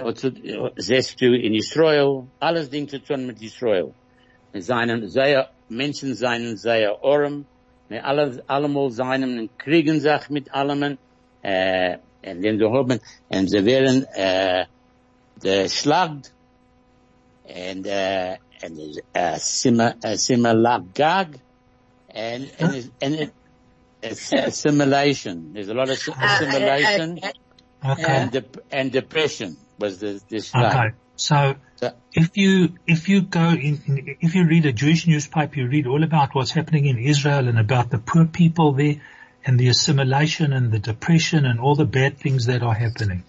oder 0.00 0.14
zu, 0.14 0.32
siehst 0.76 1.20
du 1.20 1.26
in 1.36 1.54
Israel, 1.54 2.24
alles 2.40 2.70
Ding 2.70 2.88
zu 2.88 2.98
tun 3.00 3.26
mit 3.26 3.40
Israel. 3.42 3.92
mit 4.52 4.64
seinen 4.64 5.08
sehr 5.08 5.50
Menschen 5.68 6.14
seinen 6.14 6.56
sehr 6.56 6.96
arm, 7.02 7.44
mit 7.88 8.02
alle 8.02 8.42
allemal 8.46 8.90
seinen 8.90 9.48
kriegen 9.58 10.00
sich 10.00 10.30
mit 10.30 10.52
allem 10.52 10.98
äh 11.42 11.98
und 12.26 12.42
wenn 12.42 12.58
sie 12.58 12.66
haben 12.66 13.00
und 13.28 13.48
sie 13.50 13.64
werden 13.64 14.04
äh 14.14 14.64
der 15.42 15.68
Schlag 15.68 16.10
and 17.48 17.86
uh 17.86 18.36
and 18.64 18.78
uh 19.14 19.36
similar 19.38 19.94
uh, 20.04 20.16
similar 20.16 20.80
gag 20.94 21.38
and 22.14 22.50
and 22.58 22.90
and 23.02 23.32
it's 24.02 24.32
assimilation 24.32 25.52
there's 25.52 25.68
a 25.68 25.74
lot 25.74 25.88
of 25.90 25.98
assimilation 26.20 27.20
Okay. 27.84 28.04
and 28.08 28.32
dep- 28.32 28.64
and 28.72 28.90
depression 28.90 29.56
was 29.78 29.98
the 29.98 30.20
the 30.28 30.38
Schlag. 30.38 30.74
Okay. 30.74 30.94
So 31.16 31.54
So- 31.76 31.92
if 32.14 32.36
you, 32.36 32.70
if 32.86 33.08
you 33.10 33.20
go 33.20 33.50
in, 33.50 33.80
in, 33.86 34.16
if 34.20 34.34
you 34.34 34.46
read 34.46 34.64
a 34.64 34.72
Jewish 34.72 35.06
newspaper, 35.06 35.60
you 35.60 35.68
read 35.68 35.86
all 35.86 36.02
about 36.02 36.34
what's 36.34 36.50
happening 36.50 36.86
in 36.86 36.98
Israel 36.98 37.48
and 37.48 37.58
about 37.58 37.90
the 37.90 37.98
poor 37.98 38.24
people 38.24 38.72
there 38.72 38.96
and 39.46 39.60
the 39.60 39.68
assimilation 39.68 40.52
and 40.52 40.72
the 40.72 40.80
depression 40.80 41.46
and 41.46 41.60
all 41.60 41.76
the 41.76 41.84
bad 41.84 42.18
things 42.18 42.46
that 42.46 42.62
are 42.62 42.74
happening. 42.74 43.22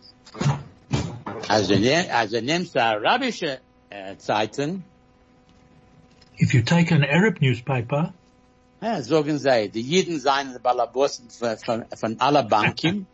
Also, 1.48 1.76
also 2.12 2.42
nimmst 2.42 2.76
du 2.76 2.80
arabische 2.80 3.60
äh, 3.90 4.18
Zeiten, 4.18 4.78
uh, 4.78 4.82
If 6.40 6.54
you 6.54 6.62
take 6.62 6.92
an 6.92 7.04
Arab 7.04 7.42
newspaper, 7.42 8.14
ja, 8.82 9.02
sagen 9.02 9.40
sie, 9.40 9.70
die 9.70 9.82
Jiden 9.82 10.20
seien 10.20 10.54
die 10.54 10.60
Balabossen 10.60 11.30
von, 11.30 11.86
von, 11.96 12.20
aller 12.20 12.44
Banken. 12.44 13.08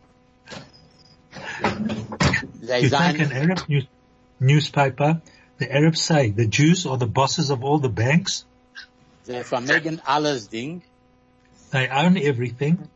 You 2.60 2.90
take 2.90 3.20
an 3.20 3.32
Arab 3.32 3.66
news, 3.68 3.86
newspaper, 4.40 5.22
the 5.58 5.70
Arabs 5.72 6.02
say 6.02 6.30
the 6.30 6.46
Jews 6.46 6.86
are 6.86 6.98
the 6.98 7.06
bosses 7.06 7.50
of 7.50 7.62
all 7.64 7.78
the 7.78 7.88
banks. 7.88 8.44
sie 9.22 9.42
vermögen 9.42 10.00
alles 10.04 10.48
Ding, 10.48 10.82
They 11.70 11.88
own 11.88 12.16
everything. 12.16 12.88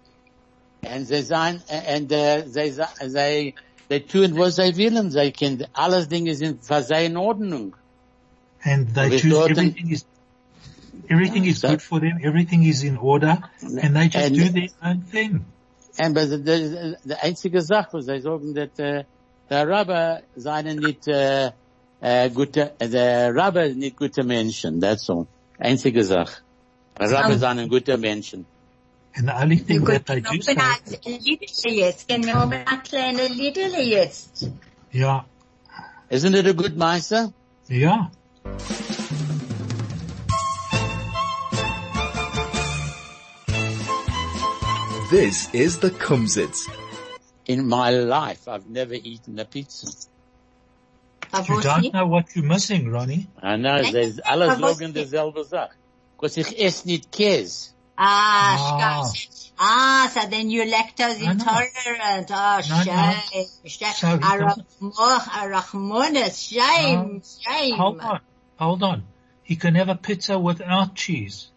Und 0.83 1.03
uh, 1.03 1.05
sie 1.05 1.23
seien, 1.23 1.63
und 1.97 2.13
äh, 2.13 2.45
sie, 2.47 2.71
sie, 2.73 3.55
sie, 3.89 4.01
tun, 4.01 4.37
was 4.39 4.57
sie 4.57 4.77
wollen, 4.77 5.11
sie 5.11 5.33
können, 5.33 5.65
alles 5.73 6.09
Dinge 6.09 6.35
sind 6.35 6.65
für 6.65 6.83
sie 6.83 7.07
in 7.07 7.17
Ordnung. 7.17 7.75
and 8.65 8.93
they 8.95 9.19
choose 9.19 9.51
everything 9.51 9.91
is 9.91 10.05
everything 11.09 11.45
is 11.45 11.61
So- 11.61 11.69
good 11.69 11.83
for 11.83 12.01
them, 12.01 12.19
everything 12.23 12.63
is 12.65 12.83
in 12.83 12.97
order, 12.97 13.39
and 13.63 13.95
they 13.97 14.09
just 14.09 14.27
And- 14.27 14.37
do 14.37 14.49
their 14.49 14.69
own 14.83 15.03
thing. 15.03 15.45
And 16.01 16.17
ist 16.17 16.31
die, 16.47 16.95
die 17.05 17.15
einzige 17.15 17.61
Sache, 17.61 17.89
was 17.95 18.07
sie 18.07 18.21
sagen, 18.21 18.55
dass 18.55 18.79
äh, 18.79 19.05
der 19.51 19.69
Rabbi 19.69 20.23
seien 20.37 20.79
nicht 20.79 21.09
äh, 21.09 21.51
äh, 22.01 22.31
gute, 22.31 22.73
der 22.81 23.35
Rabbi 23.35 23.75
nicht 23.75 23.97
gute 23.97 24.23
Menschen, 24.23 24.81
that's 24.81 25.11
all. 25.11 25.27
Einzige 25.59 26.05
Sache. 26.05 26.43
Rabbi 27.01 27.37
seien 27.37 27.69
gute 27.69 27.97
Menschen. 27.99 28.47
And 29.19 29.27
the 29.29 29.37
only 29.41 29.57
thing 29.57 29.85
could 29.85 30.05
that 30.05 30.07
they 30.07 30.21
do 30.21 30.41
say, 30.41 30.55
ein 30.55 31.21
Liedle 31.21 31.73
jetzt, 31.75 32.07
genau, 32.09 32.49
ein 32.49 32.83
kleines 32.85 33.31
Liedle 33.31 33.83
jetzt. 33.83 34.49
yeah, 34.93 35.23
Isn't 36.09 36.35
it 36.37 36.47
a 36.47 36.53
good 36.55 36.77
Meister? 36.77 37.33
yeah, 37.69 38.07
This 45.11 45.49
is 45.55 45.79
the 45.79 45.89
Kumzits. 45.91 46.69
In 47.47 47.67
my 47.67 47.91
life, 47.91 48.47
I've 48.47 48.69
never 48.69 48.93
eaten 48.93 49.39
a 49.39 49.47
pizza. 49.47 49.87
You 51.49 51.63
don't 51.63 51.93
know 51.95 52.07
what 52.07 52.27
you're 52.37 52.45
missing, 52.45 52.91
Ronnie. 52.91 53.27
I 53.43 53.57
know, 53.57 53.81
Nein, 53.81 53.93
there's 53.93 54.19
alles 54.21 54.51
aber 54.51 54.61
was 54.61 54.81
logen 54.81 54.93
nicht? 54.93 55.07
dieselbe 55.13 55.45
Sache. 55.47 55.73
Because 56.17 56.37
ich 56.37 56.61
esse 56.63 56.87
nicht 56.87 57.11
Käse. 57.11 57.71
Ah, 58.01 58.57
Ah. 58.57 59.03
scheiße. 59.13 59.51
Ah, 59.59 60.09
so 60.15 60.21
then 60.31 60.51
you're 60.51 60.67
lactose 60.67 61.19
No, 61.19 61.27
no. 61.27 61.31
intolerant. 61.33 62.31
Oh, 62.31 62.61
No, 62.69 62.77
no. 62.77 62.83
shame. 62.85 63.47
Shame. 63.67 63.95
So 63.95 64.07
he 64.07 64.19
doesn't- 64.19 64.67
Arachmonis. 65.41 66.49
Shame. 66.49 67.23
Shame. 67.41 67.77
Hold 67.77 68.01
on, 68.01 68.21
hold 68.57 68.83
on. 68.85 69.03
He 69.43 69.57
can 69.57 69.75
have 69.75 69.89
a 69.89 69.97
pizza 69.97 70.39
without 70.39 70.95
cheese. 70.95 71.49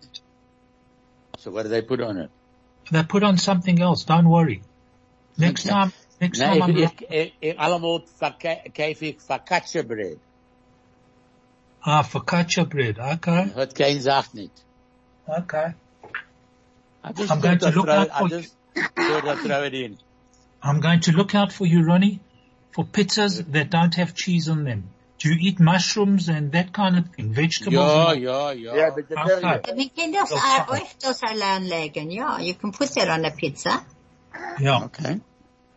So 1.38 1.52
what 1.52 1.64
do 1.64 1.70
they 1.70 1.82
put 1.84 2.02
on 2.02 2.18
it? 2.18 2.32
They 2.92 3.04
put 3.04 3.22
on 3.24 3.38
something 3.38 3.80
else. 3.80 4.04
Don't 4.06 4.28
worry. 4.28 4.64
Next 5.38 5.66
Okay. 5.66 5.70
time, 5.76 5.94
next 6.20 6.40
Nee, 6.40 6.46
time 6.46 6.62
I'm 6.64 6.70
allemaal 7.58 8.02
ich 9.04 9.22
focaccia 9.28 9.84
bread. 9.88 10.20
ah 11.84 12.04
focaccia 12.04 12.66
bread. 12.68 12.98
Okay, 13.00 13.52
Hat 13.56 13.76
kein 13.76 14.02
Sach 14.02 14.34
nicht. 14.34 14.52
okay. 15.28 15.74
I 17.04 17.12
just 17.14 17.32
I'm 17.32 17.40
going 17.42 17.60
thought 17.60 17.72
to 17.72 17.76
look 17.76 17.86
throw- 17.86 17.96
out 17.96 18.08
for 18.10 18.26
I 18.26 18.28
just 18.30 18.56
thought 18.76 19.28
I'd 19.28 19.38
throw 19.40 19.64
it 19.64 19.74
in. 19.74 19.98
I'm 20.64 20.80
going 20.80 21.00
to 21.02 21.12
look 21.12 21.34
out 21.34 21.52
for 21.52 21.66
you, 21.66 21.84
Ronnie, 21.84 22.20
for 22.72 22.86
pizzas 22.86 23.52
that 23.52 23.70
don't 23.72 23.96
have 23.96 24.14
cheese 24.14 24.48
on 24.48 24.64
them. 24.64 24.84
Do 25.18 25.30
you 25.30 25.36
eat 25.40 25.60
mushrooms 25.60 26.30
and 26.30 26.52
that 26.54 26.74
kind 26.74 26.98
of 26.98 27.10
thing? 27.10 27.34
Vegetables? 27.34 27.74
Ja, 27.76 28.12
and- 28.12 28.22
ja, 28.22 28.50
ja. 28.52 28.76
Yeah, 28.76 28.90
vegetarian. 28.92 29.46
Okay. 29.46 29.74
We 29.76 29.90
can 29.90 30.14
just, 30.14 30.32
Okay. 30.34 30.42
uh, 30.42 30.66
öfters 30.66 31.22
anlegen. 31.22 32.12
Yeah, 32.14 32.40
you 32.40 32.54
can 32.56 32.72
put 32.72 32.90
that 32.96 33.08
on 33.10 33.26
a 33.26 33.32
pizza. 33.32 33.86
Yeah. 34.60 34.86
Okay. 34.86 35.20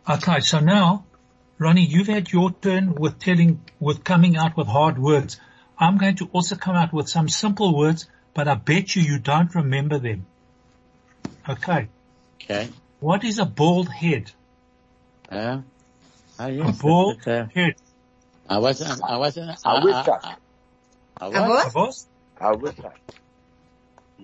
Okay, 0.09 0.39
so 0.39 0.59
now, 0.59 1.05
Ronnie, 1.59 1.85
you've 1.85 2.07
had 2.07 2.31
your 2.31 2.51
turn 2.51 2.95
with 2.95 3.19
telling, 3.19 3.59
with 3.79 4.03
coming 4.03 4.35
out 4.37 4.55
with 4.57 4.67
hard 4.67 4.97
words. 4.99 5.39
I'm 5.79 5.97
going 5.97 6.15
to 6.17 6.29
also 6.31 6.55
come 6.55 6.75
out 6.75 6.93
with 6.93 7.09
some 7.09 7.27
simple 7.29 7.75
words, 7.77 8.07
but 8.33 8.47
I 8.47 8.53
bet 8.55 8.95
you 8.95 9.01
you 9.01 9.19
don't 9.19 9.53
remember 9.55 9.97
them. 9.99 10.25
Okay. 11.47 11.87
Okay. 12.41 12.69
What 12.99 13.23
is 13.23 13.39
a 13.39 13.45
bald 13.45 13.89
head? 13.89 14.31
Yeah. 15.31 15.61
Oh, 16.39 16.45
A 16.47 16.71
bald 16.73 17.17
that's, 17.23 17.27
uh, 17.27 17.47
head. 17.53 17.75
I 18.49 18.59
wasn't, 18.59 19.01
I 19.03 19.17
wasn't, 19.17 19.57
A 19.65 19.81
whistle. 19.83 20.13
I, 20.23 20.35
I, 21.17 21.25
I, 21.25 21.25
A 21.27 21.29
was, 21.31 21.73
what? 21.73 21.75
Was? 21.75 22.07
I 22.39 22.51
wish 22.51 22.75
I. 22.79 22.91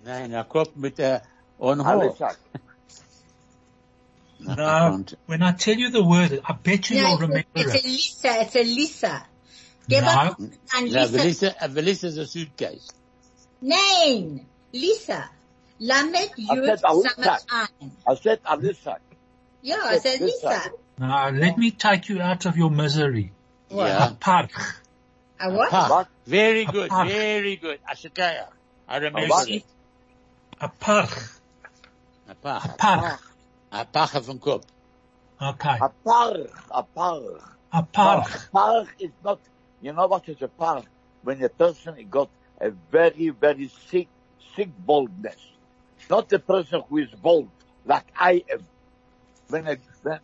nein, 0.04 0.34
er 0.34 0.44
kommt 0.44 0.76
mit 0.78 0.98
der 0.98 1.22
on 1.60 1.80
I 1.82 1.84
hold. 1.84 2.12
wish 2.20 2.22
I. 2.22 2.34
No. 4.40 5.04
When 5.28 5.44
I 5.44 5.52
tell 5.54 5.78
you 5.78 5.90
the 5.90 6.04
word, 6.04 6.42
I 6.44 6.54
bet 6.54 6.90
you 6.90 7.02
No, 7.02 7.10
you'll 7.10 7.18
remember 7.20 7.44
it. 7.56 7.68
it's 7.68 7.74
a 7.74 7.78
it. 7.78 7.86
Lisa. 7.86 8.42
It's 8.42 8.56
a 8.56 8.64
Lisa. 8.64 9.26
Give 9.88 10.04
No. 10.04 10.10
us 10.10 10.36
an 10.40 10.88
Ja, 10.88 11.02
Lisa. 11.04 11.18
Melissa, 11.18 11.64
uh, 11.64 12.08
is 12.08 12.18
a 12.18 12.26
suitcase. 12.26 12.88
Nein, 13.62 14.46
Lisa. 14.74 15.30
Lamed 15.82 16.16
Yud 16.38 16.66
said 16.66 16.82
a 16.84 16.96
Lisa. 16.96 17.10
Summertime. 17.16 17.92
I 18.08 18.16
said 18.16 18.40
I 18.46 18.56
wish 18.56 18.86
I. 18.86 18.98
Yeah, 19.64 19.94
it's 19.94 20.06
a 20.06 20.12
Lisa. 20.24 20.26
Lisa. 20.48 20.72
Now, 21.00 21.30
let 21.32 21.58
me 21.58 21.72
take 21.72 22.08
you 22.10 22.22
out 22.22 22.46
of 22.46 22.56
your 22.56 22.70
misery. 22.70 23.32
Yeah. 23.70 24.10
A 24.10 24.14
park. 24.14 24.52
A 25.40 25.52
what? 25.52 25.70
Park. 25.72 25.90
What? 25.90 26.08
Very 26.28 26.62
A 26.66 26.72
good, 26.72 26.90
park. 26.90 27.08
very 27.10 27.56
good. 27.56 27.80
Ashikaya. 27.92 28.46
I 28.88 28.98
remember 28.98 29.28
what? 29.28 29.50
it. 29.50 29.64
A 30.60 30.68
park. 30.70 31.10
A 32.28 32.32
A 32.32 32.36
park. 32.36 32.78
park. 32.78 33.22
A 33.72 33.86
park 33.86 34.12
van 34.12 34.38
kop. 34.40 34.64
Okay. 35.42 35.78
A 35.82 35.90
park. 35.90 36.52
A 36.70 36.84
park. 36.84 37.24
A 37.74 37.84
park. 37.84 38.52
Park 38.52 38.88
is 39.00 39.10
not, 39.24 39.40
you 39.82 39.94
know 39.94 40.06
what 40.06 40.30
is 40.30 40.40
a 40.42 40.48
park? 40.48 40.86
When 41.24 41.42
a 41.44 41.50
person 41.50 41.96
got 42.12 42.30
a 42.60 42.70
very, 42.92 43.30
very 43.30 43.72
sick 43.90 44.08
sick 44.56 44.70
boldness. 44.86 45.38
Not 46.12 46.28
the 46.28 46.40
person 46.40 46.84
who 46.90 46.98
is 46.98 47.10
bold, 47.10 47.50
like 47.86 48.06
I 48.20 48.44
am. 48.54 48.62
When 49.48 49.66
I, 49.68 49.78
when, 50.04 50.20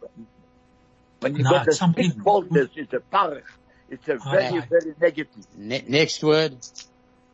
when 1.21 1.35
you 1.37 1.43
No, 1.43 1.51
got 1.51 1.67
a 1.69 1.71
some 1.73 1.93
people- 1.93 2.23
boldness, 2.23 2.69
it's 2.75 2.93
a 2.93 2.99
tarech. 2.99 3.43
It's 3.89 4.07
a 4.09 4.17
very, 4.17 4.47
Alright. 4.47 4.69
very 4.69 4.93
negative. 4.99 5.45
Ne- 5.55 5.85
next 5.87 6.21
word. 6.21 6.57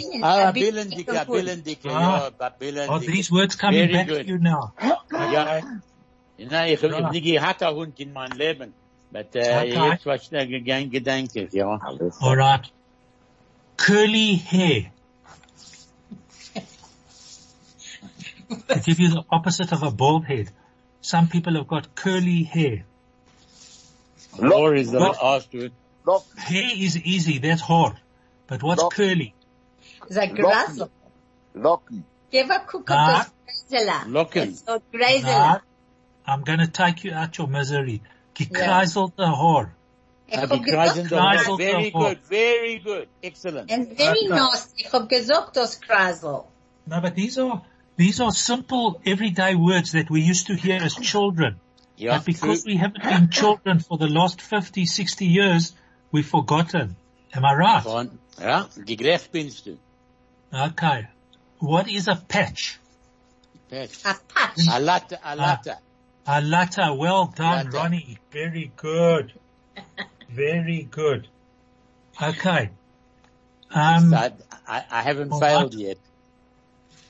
Billendicke, 0.54 1.88
Ah. 1.90 2.24
ja, 2.24 2.30
but 2.30 2.58
Billendicke. 2.58 2.90
Are 2.90 3.00
these 3.00 3.30
words 3.32 3.56
coming 3.56 3.80
Very 3.80 3.92
back 3.92 4.06
good. 4.08 4.26
to 4.26 4.32
you 4.32 4.38
now? 4.38 4.72
Ja, 5.10 5.60
nein, 6.38 6.72
ich, 6.74 6.82
ich 6.82 6.90
Ja. 6.92 7.10
nie 7.10 7.20
gehabt 7.22 7.62
einen 7.62 7.76
Hund 7.76 7.98
in 8.00 8.12
meinem 8.12 8.36
Leben. 8.36 8.74
But, 9.10 9.34
äh, 9.34 9.40
Okay. 9.40 9.90
jetzt 9.92 10.04
was 10.06 10.26
schnell 10.26 10.46
gegangen, 10.46 10.90
gedenke, 10.90 11.48
ja. 11.52 11.80
All 12.20 12.36
right. 12.36 12.70
Curly 13.78 14.36
hair. 14.36 14.90
to 18.68 18.80
give 18.80 19.00
you 19.00 19.08
the 19.08 19.24
opposite 19.30 19.72
of 19.72 19.82
a 19.82 19.90
bald 19.90 20.24
head. 20.26 20.50
Some 21.00 21.28
people 21.28 21.54
have 21.54 21.66
got 21.66 21.94
curly 21.94 22.42
hair. 22.44 22.84
Or 24.38 24.74
is 24.74 24.90
the 24.90 24.98
Lock. 25.00 25.22
last 25.22 25.52
word. 25.54 25.72
Lock, 26.06 26.24
Hair 26.36 26.70
is 26.76 26.96
easy, 26.98 27.38
that's 27.38 27.62
hard. 27.62 27.96
But 28.46 28.62
what's 28.62 28.82
Lock. 28.82 28.94
curly? 28.94 29.34
The 30.08 30.26
grassel. 30.28 30.90
locken. 31.54 32.02
Give 32.30 32.50
a 32.50 32.60
cook 32.60 32.90
of 32.90 32.96
the 32.96 33.26
grazela. 33.76 34.04
Locken. 34.04 34.48
It's 34.48 34.62
called 34.62 34.82
Nah, 34.92 34.98
grazela. 35.00 35.60
I'm 36.26 36.42
going 36.42 36.58
to 36.58 36.66
take 36.68 37.04
you 37.04 37.12
out 37.12 37.36
your 37.38 37.46
misery. 37.48 38.02
Gekreiselte 38.34 39.24
Haar. 39.24 39.72
Ich 40.28 40.34
Have 40.38 40.50
hab 40.50 40.58
you 40.66 40.72
cried 40.72 40.96
in 40.96 41.04
gesagt, 41.06 41.08
the 41.08 41.16
Kreisel 41.16 41.48
Lord? 41.48 41.60
Very 41.60 41.90
davor. 41.90 42.08
good, 42.08 42.18
very 42.28 42.78
good. 42.78 43.08
Excellent. 43.22 43.70
and 43.70 43.96
very 43.96 44.18
Okay. 44.26 44.28
nasty. 44.28 44.84
Ich 44.84 44.92
hab 44.92 45.08
gesagt, 45.08 45.54
das 45.56 45.76
Kreisel. 45.80 46.44
No, 46.86 47.00
but 47.00 47.14
these 47.14 47.38
are, 47.38 47.62
these 47.96 48.20
are 48.20 48.32
simple 48.32 49.00
everyday 49.06 49.54
words 49.54 49.92
that 49.92 50.10
we 50.10 50.20
used 50.20 50.48
to 50.48 50.54
hear 50.56 50.80
as 50.82 50.94
children. 50.96 51.60
Ja, 51.96 52.16
But 52.18 52.26
because 52.26 52.64
true. 52.64 52.72
we 52.72 52.76
haven't 52.76 53.02
been 53.04 53.30
children 53.30 53.78
for 53.78 53.96
the 53.98 54.08
last 54.08 54.40
50, 54.42 54.84
60 54.84 55.26
years, 55.26 55.72
we've 56.12 56.26
forgotten. 56.28 56.96
Am 57.32 57.44
I 57.44 57.54
right? 57.54 58.08
Von, 58.36 58.46
ja, 58.46 58.68
gerecht 58.84 59.32
bist. 59.32 59.68
Okay. 60.52 61.06
What 61.60 61.88
is 61.88 62.08
a 62.08 62.14
patch? 62.16 62.78
Patch. 63.70 64.04
A 64.04 64.14
patch. 64.28 64.68
A 64.70 64.78
latte, 64.78 65.18
a 65.22 65.34
latte. 65.34 65.76
A 66.26 66.40
latte. 66.40 66.94
Well 66.94 67.26
done, 67.34 67.64
Latte. 67.66 67.76
Ronnie. 67.76 68.18
Very 68.30 68.70
good. 68.76 69.32
Very 70.28 70.82
good. 70.90 71.28
Okay. 72.20 72.70
Um, 73.70 74.14
I, 74.14 74.32
I, 74.66 74.84
I 74.90 75.02
haven't 75.02 75.30
Well, 75.30 75.40
failed 75.40 75.74
what? 75.74 75.74
yet. 75.74 75.98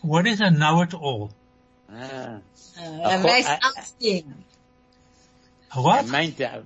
what 0.02 0.26
is 0.26 0.40
a 0.40 0.50
know-it-all? 0.50 1.30
Ah, 1.90 2.38
Uh, 2.78 3.08
I- 3.08 3.22
weiß 3.22 3.46
I- 3.46 3.58
alles 3.62 3.90
Ding. 4.00 4.34
A 5.74 5.78
I 5.78 5.80
what? 5.80 6.06
meant, 6.08 6.40
uh, 6.40 6.60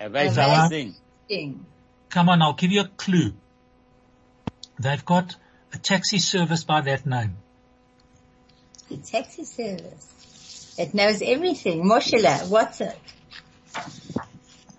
I 0.00 0.08
weiß 0.08 0.36
I 0.38 0.42
alles 0.44 0.58
weiß- 0.58 0.70
Ding. 0.70 0.94
Ding. 1.28 1.64
Come 2.10 2.28
on, 2.28 2.42
I'll 2.42 2.54
give 2.54 2.72
you 2.72 2.82
a 2.82 2.88
clue. 2.88 3.32
They've 4.78 5.04
got 5.04 5.34
a 5.72 5.78
taxi 5.78 6.18
service 6.18 6.64
by 6.64 6.80
that 6.82 7.06
name. 7.06 7.36
A 8.90 8.96
taxi 8.96 9.44
service. 9.44 10.74
It 10.78 10.94
knows 10.94 11.22
everything. 11.22 11.84
Moshela, 11.84 12.48
what's 12.48 12.80
it? 12.80 12.96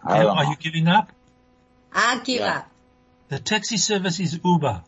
I 0.05 0.23
Are 0.25 0.45
you 0.45 0.55
giving 0.57 0.87
up? 0.87 1.11
I 1.91 2.21
give 2.23 2.41
Yeah. 2.41 2.57
up. 2.59 2.71
The 3.29 3.39
taxi 3.39 3.77
service 3.77 4.19
is 4.19 4.39
Uber. 4.43 4.83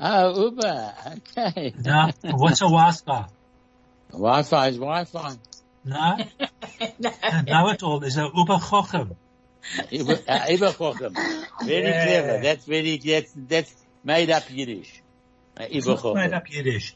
Ah, 0.00 0.28
Uber. 0.32 0.94
Okay. 1.36 1.74
Now, 1.84 2.10
what's 2.22 2.60
a 2.62 2.64
Wi-Fi? 2.78 3.26
Wi-Fi 4.12 4.68
is 4.68 4.76
Wi-Fi. 4.76 5.34
No? 5.84 6.16
A 7.22 7.42
know-it-all 7.42 8.02
is 8.04 8.16
a 8.16 8.28
Uber 8.34 8.56
Chochem. 8.56 9.16
Uber, 9.90 10.18
uh, 10.28 10.38
Uberchochem. 10.48 11.46
Very 11.64 11.88
Yeah. 11.88 12.04
clever. 12.04 12.42
That's 12.42 12.64
very, 12.64 12.96
that's, 12.98 13.32
that's 13.36 13.74
made 14.04 14.30
up 14.30 14.44
Yiddish. 14.50 15.02
Uh, 15.58 15.64
It's 15.70 15.86
not 15.86 16.14
made 16.14 16.32
up 16.32 16.48
Yiddish. 16.50 16.94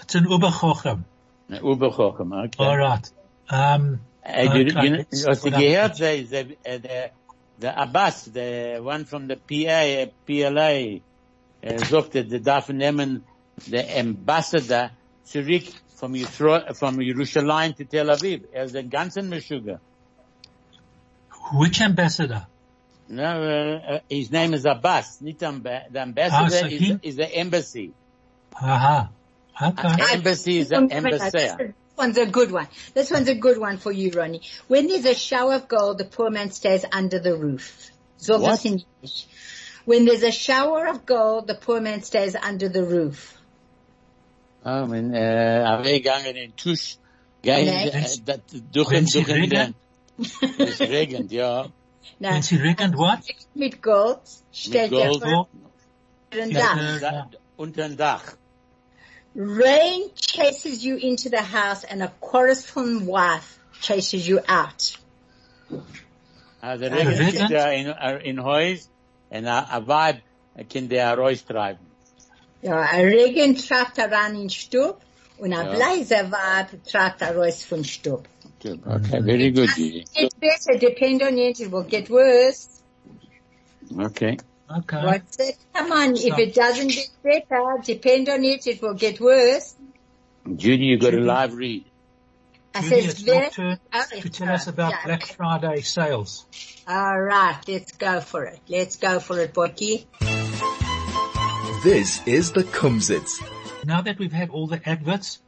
It's 0.00 0.14
an 0.14 0.28
Uber 0.28 0.48
Chochem. 0.48 1.04
Uh, 1.50 1.58
Uberchochem, 1.58 2.44
okay. 2.46 2.64
Alright. 2.64 3.10
Um, 3.50 4.00
Uh, 4.26 4.40
you, 4.40 4.48
Okay, 4.48 4.88
you, 4.88 5.04
you 5.12 5.28
up 5.28 5.38
gehört, 5.38 5.98
the- 5.98 6.22
the, 6.22 6.42
the, 6.64 6.74
uh, 6.74 6.78
the, 6.78 7.10
the 7.58 7.82
Abbas, 7.82 8.24
the 8.24 8.78
one 8.82 9.04
from 9.04 9.26
the 9.26 9.36
PA, 9.36 10.10
PLA, 10.26 11.00
uh, 11.62 11.76
sagte, 11.84 12.26
die 12.26 12.38
darf 12.38 12.68
nehmen, 12.70 13.20
the 13.68 13.98
ambassador 13.98 14.90
zurück 15.26 15.70
from 15.96 16.14
Yisro, 16.14 16.74
from 16.74 16.98
Jerusalem 17.00 17.74
to 17.74 17.84
Tel 17.84 18.06
Aviv. 18.06 18.44
Ist 18.54 18.74
ein 18.76 18.88
ganzen 18.88 19.28
Meshuggah. 19.28 19.78
which 21.52 21.82
ambassador? 21.82 22.46
No, 23.08 23.22
uh, 23.22 23.92
uh, 23.96 24.00
his 24.08 24.30
name 24.30 24.54
is 24.54 24.64
Abbas, 24.64 25.20
not 25.20 25.42
amba- 25.42 25.84
the 25.90 26.00
ambassador 26.00 26.44
Ah, 26.44 26.48
so 26.48 26.66
is, 26.66 26.80
he- 26.80 26.98
is 27.02 27.16
the 27.16 27.28
embassy. 27.34 27.92
Aha. 28.54 29.10
Okay. 29.60 29.88
Uh, 29.88 30.06
embassy 30.12 30.58
is 30.58 30.70
an 30.72 30.90
embassy. 30.90 31.30
This 31.32 31.74
one's 31.96 32.18
a 32.18 32.26
good 32.26 32.50
one. 32.50 32.66
This 32.94 33.10
one's 33.10 33.28
a 33.28 33.34
good 33.34 33.58
one 33.58 33.76
for 33.78 33.92
you, 33.92 34.10
Ronnie. 34.10 34.40
When 34.68 34.88
there's 34.88 35.04
a 35.04 35.14
shower 35.14 35.54
of 35.54 35.68
gold, 35.68 35.98
the 35.98 36.04
poor 36.06 36.30
man 36.30 36.50
stays 36.50 36.84
under 36.90 37.18
the 37.20 37.36
roof. 37.36 37.90
What? 38.26 38.64
in 38.64 38.82
When 39.84 40.06
there's 40.06 40.22
a 40.22 40.32
shower 40.32 40.86
of 40.88 41.04
gold, 41.04 41.46
the 41.46 41.54
poor 41.54 41.80
man 41.80 42.02
stays 42.02 42.34
under 42.34 42.68
the 42.68 42.82
roof. 42.84 43.36
Oh, 44.64 44.86
man, 44.86 45.14
uh, 45.14 45.82
weggegangen 45.84 46.36
in 46.36 46.52
Tusch, 46.56 46.96
gehen, 47.42 47.66
Nee. 47.66 47.90
äh, 47.90 48.18
dat, 48.24 48.40
durch 48.72 48.90
Wenn 48.90 49.04
den, 49.04 49.06
sie 49.08 49.22
durch 49.24 49.26
den, 49.26 49.40
regnet? 49.50 49.74
es 50.58 50.80
regnet, 50.80 51.30
ja. 51.32 51.66
Now, 52.18 52.30
When 52.32 52.42
she 52.42 52.56
reckoned 52.56 52.96
what? 52.96 53.20
mit 53.54 53.80
Gold 53.82 54.20
stellt 54.52 54.92
er 54.92 55.08
Gold. 55.08 55.22
vor 55.22 55.48
den 56.32 56.50
Dach. 56.52 56.76
Ja. 56.76 56.98
Da, 57.00 57.26
unter 57.56 57.88
dem 57.88 57.96
Dach. 57.96 58.22
Rain 59.36 60.10
chases 60.14 60.84
you 60.84 60.96
into 60.96 61.28
the 61.28 61.42
house 61.42 61.84
and 61.84 62.02
a 62.02 62.12
chorusful 62.20 63.00
wife 63.06 63.58
chases 63.80 64.26
you 64.28 64.38
out. 64.48 64.96
Ah, 66.62 66.76
der 66.76 66.92
Ah, 66.92 66.96
Regen 66.96 67.08
Regen? 67.18 67.42
ist 67.44 67.50
ja 67.50 67.68
in, 67.70 67.86
in 68.22 68.42
Haus, 68.44 68.88
und 69.30 69.46
a, 69.46 69.66
a 69.70 69.86
Weib 69.86 70.22
kann 70.72 70.88
der 70.88 71.14
raustreiben. 71.18 71.84
Ja, 72.62 72.80
ein 72.80 73.06
Regen 73.08 73.56
treibt 73.56 73.98
heran 73.98 74.36
in 74.40 74.48
Stub 74.50 75.00
und 75.38 75.52
ein 75.52 75.66
Ja. 75.66 75.74
bleiser 75.74 76.30
Weib 76.30 76.68
treibt 76.84 77.20
raus 77.22 77.64
vom 77.64 77.84
Stub. 77.84 78.26
Okay, 78.64 79.20
very 79.20 79.50
good, 79.50 79.68
Gigi. 79.74 80.06
Get 80.14 80.40
better, 80.40 80.78
depend 80.78 81.22
on 81.22 81.36
it, 81.38 81.60
it 81.60 81.70
will 81.70 81.82
get 81.82 82.08
worse. 82.08 82.80
Okay. 83.98 84.38
Okay. 84.70 85.04
What's 85.04 85.38
it? 85.38 85.56
Come 85.74 85.92
on, 85.92 86.16
if 86.16 86.38
it 86.38 86.54
doesn't 86.54 86.88
get 86.88 87.08
better, 87.22 87.76
depend 87.84 88.28
on 88.30 88.42
it, 88.44 88.66
it 88.66 88.80
will 88.80 88.94
get 88.94 89.20
worse. 89.20 89.74
Judy, 90.56 90.84
you 90.84 90.98
got 90.98 91.08
a 91.08 91.18
Judy. 91.18 91.24
live 91.24 91.54
read. 91.54 91.84
I 92.74 92.80
Judy, 92.80 92.88
said, 93.02 93.10
it's 93.10 93.22
your 93.22 93.34
very, 93.36 93.50
turn 93.50 93.78
to 94.20 94.30
tell 94.30 94.48
us 94.48 94.66
about 94.66 94.92
yeah. 94.92 95.04
Black 95.04 95.26
Friday 95.26 95.80
sales. 95.82 96.46
all 96.88 97.20
right, 97.20 97.60
let's 97.68 97.92
go 97.92 98.20
for 98.20 98.44
it. 98.44 98.58
Let's 98.68 98.96
go 98.96 99.20
for 99.20 99.38
it, 99.40 99.52
Borky. 99.54 100.06
This 101.84 102.26
is 102.26 102.52
the 102.52 102.64
Kumzits. 102.64 103.42
Now 103.84 104.00
that 104.00 104.18
we've 104.18 104.32
had 104.32 104.48
all 104.48 104.66
the 104.66 104.80
adverts 104.88 105.40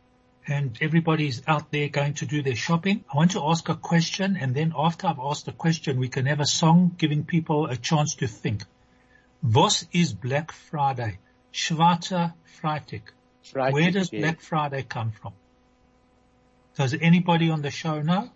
and 0.47 0.79
everybody's 0.81 1.43
out 1.47 1.71
there 1.73 1.89
going 1.89 2.15
to 2.15 2.27
do 2.27 2.43
their 2.43 2.55
shopping, 2.55 3.05
I 3.13 3.17
want 3.17 3.33
to 3.33 3.43
ask 3.43 3.69
a 3.69 3.75
question 3.75 4.37
and 4.41 4.55
then 4.55 4.73
after 4.77 5.07
I've 5.07 5.19
asked 5.19 5.47
the 5.47 5.53
question, 5.53 5.99
we 5.99 6.09
can 6.09 6.27
have 6.27 6.41
a 6.41 6.47
song 6.47 6.95
giving 6.97 7.25
people 7.25 7.67
a 7.67 7.77
chance 7.77 8.15
to 8.17 8.27
think. 8.27 8.63
Was 9.43 9.87
is 9.93 10.13
Black 10.13 10.53
Friday? 10.53 11.19
Schwarzer 11.53 12.35
Freitag. 12.61 13.03
Freitag, 13.45 13.73
Where 13.73 13.91
does. 13.91 14.11
Black 14.11 14.41
Friday 14.41 14.83
come 14.83 15.13
from? 15.13 15.33
Does 16.77 16.95
anybody 17.01 17.51
on 17.51 17.63
the 17.63 17.71
show 17.71 18.03
know? 18.03 18.31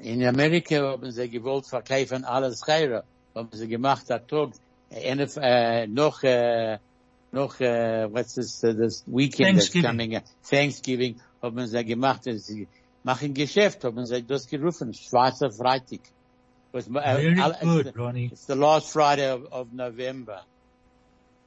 In 0.00 0.22
Amerika 0.22 0.92
haben 0.92 1.10
sie 1.10 1.28
gewollt 1.28 1.66
verkaufen 1.66 2.24
alles 2.24 2.62
Scheire. 2.64 3.04
Haben 3.34 3.48
sie 3.52 3.68
gemacht, 3.68 4.08
der 4.08 4.26
Tag, 4.26 4.50
eine, 4.90 5.28
äh, 5.36 5.86
noch, 5.86 6.22
äh, 6.22 6.78
noch, 7.32 7.60
äh, 7.60 8.06
what's 8.12 8.34
this, 8.34 8.62
uh, 8.62 8.72
this 8.72 9.02
weekend 9.06 9.58
that's 9.58 9.70
Thanksgiving. 9.70 9.82
coming, 9.82 10.16
uh, 10.16 10.20
Thanksgiving, 10.42 11.20
haben 11.44 11.66
sie 11.66 11.84
gemacht, 11.84 12.22
sie 12.24 12.66
machen 13.02 13.34
Geschäft, 13.34 13.84
haben 13.84 14.04
sie 14.06 14.22
das 14.22 14.46
gerufen, 14.46 14.92
Schwarzer 14.94 15.50
Freitag. 15.52 16.00
Was, 16.72 16.86
äh, 16.88 16.90
Very 16.92 17.40
all- 17.40 17.56
good, 17.62 17.86
it's, 17.86 17.98
Ronnie. 17.98 18.26
it's 18.32 18.46
the 18.46 18.54
last 18.54 18.90
Friday 18.90 19.30
of, 19.32 19.42
of 19.52 19.66
November. 19.72 20.40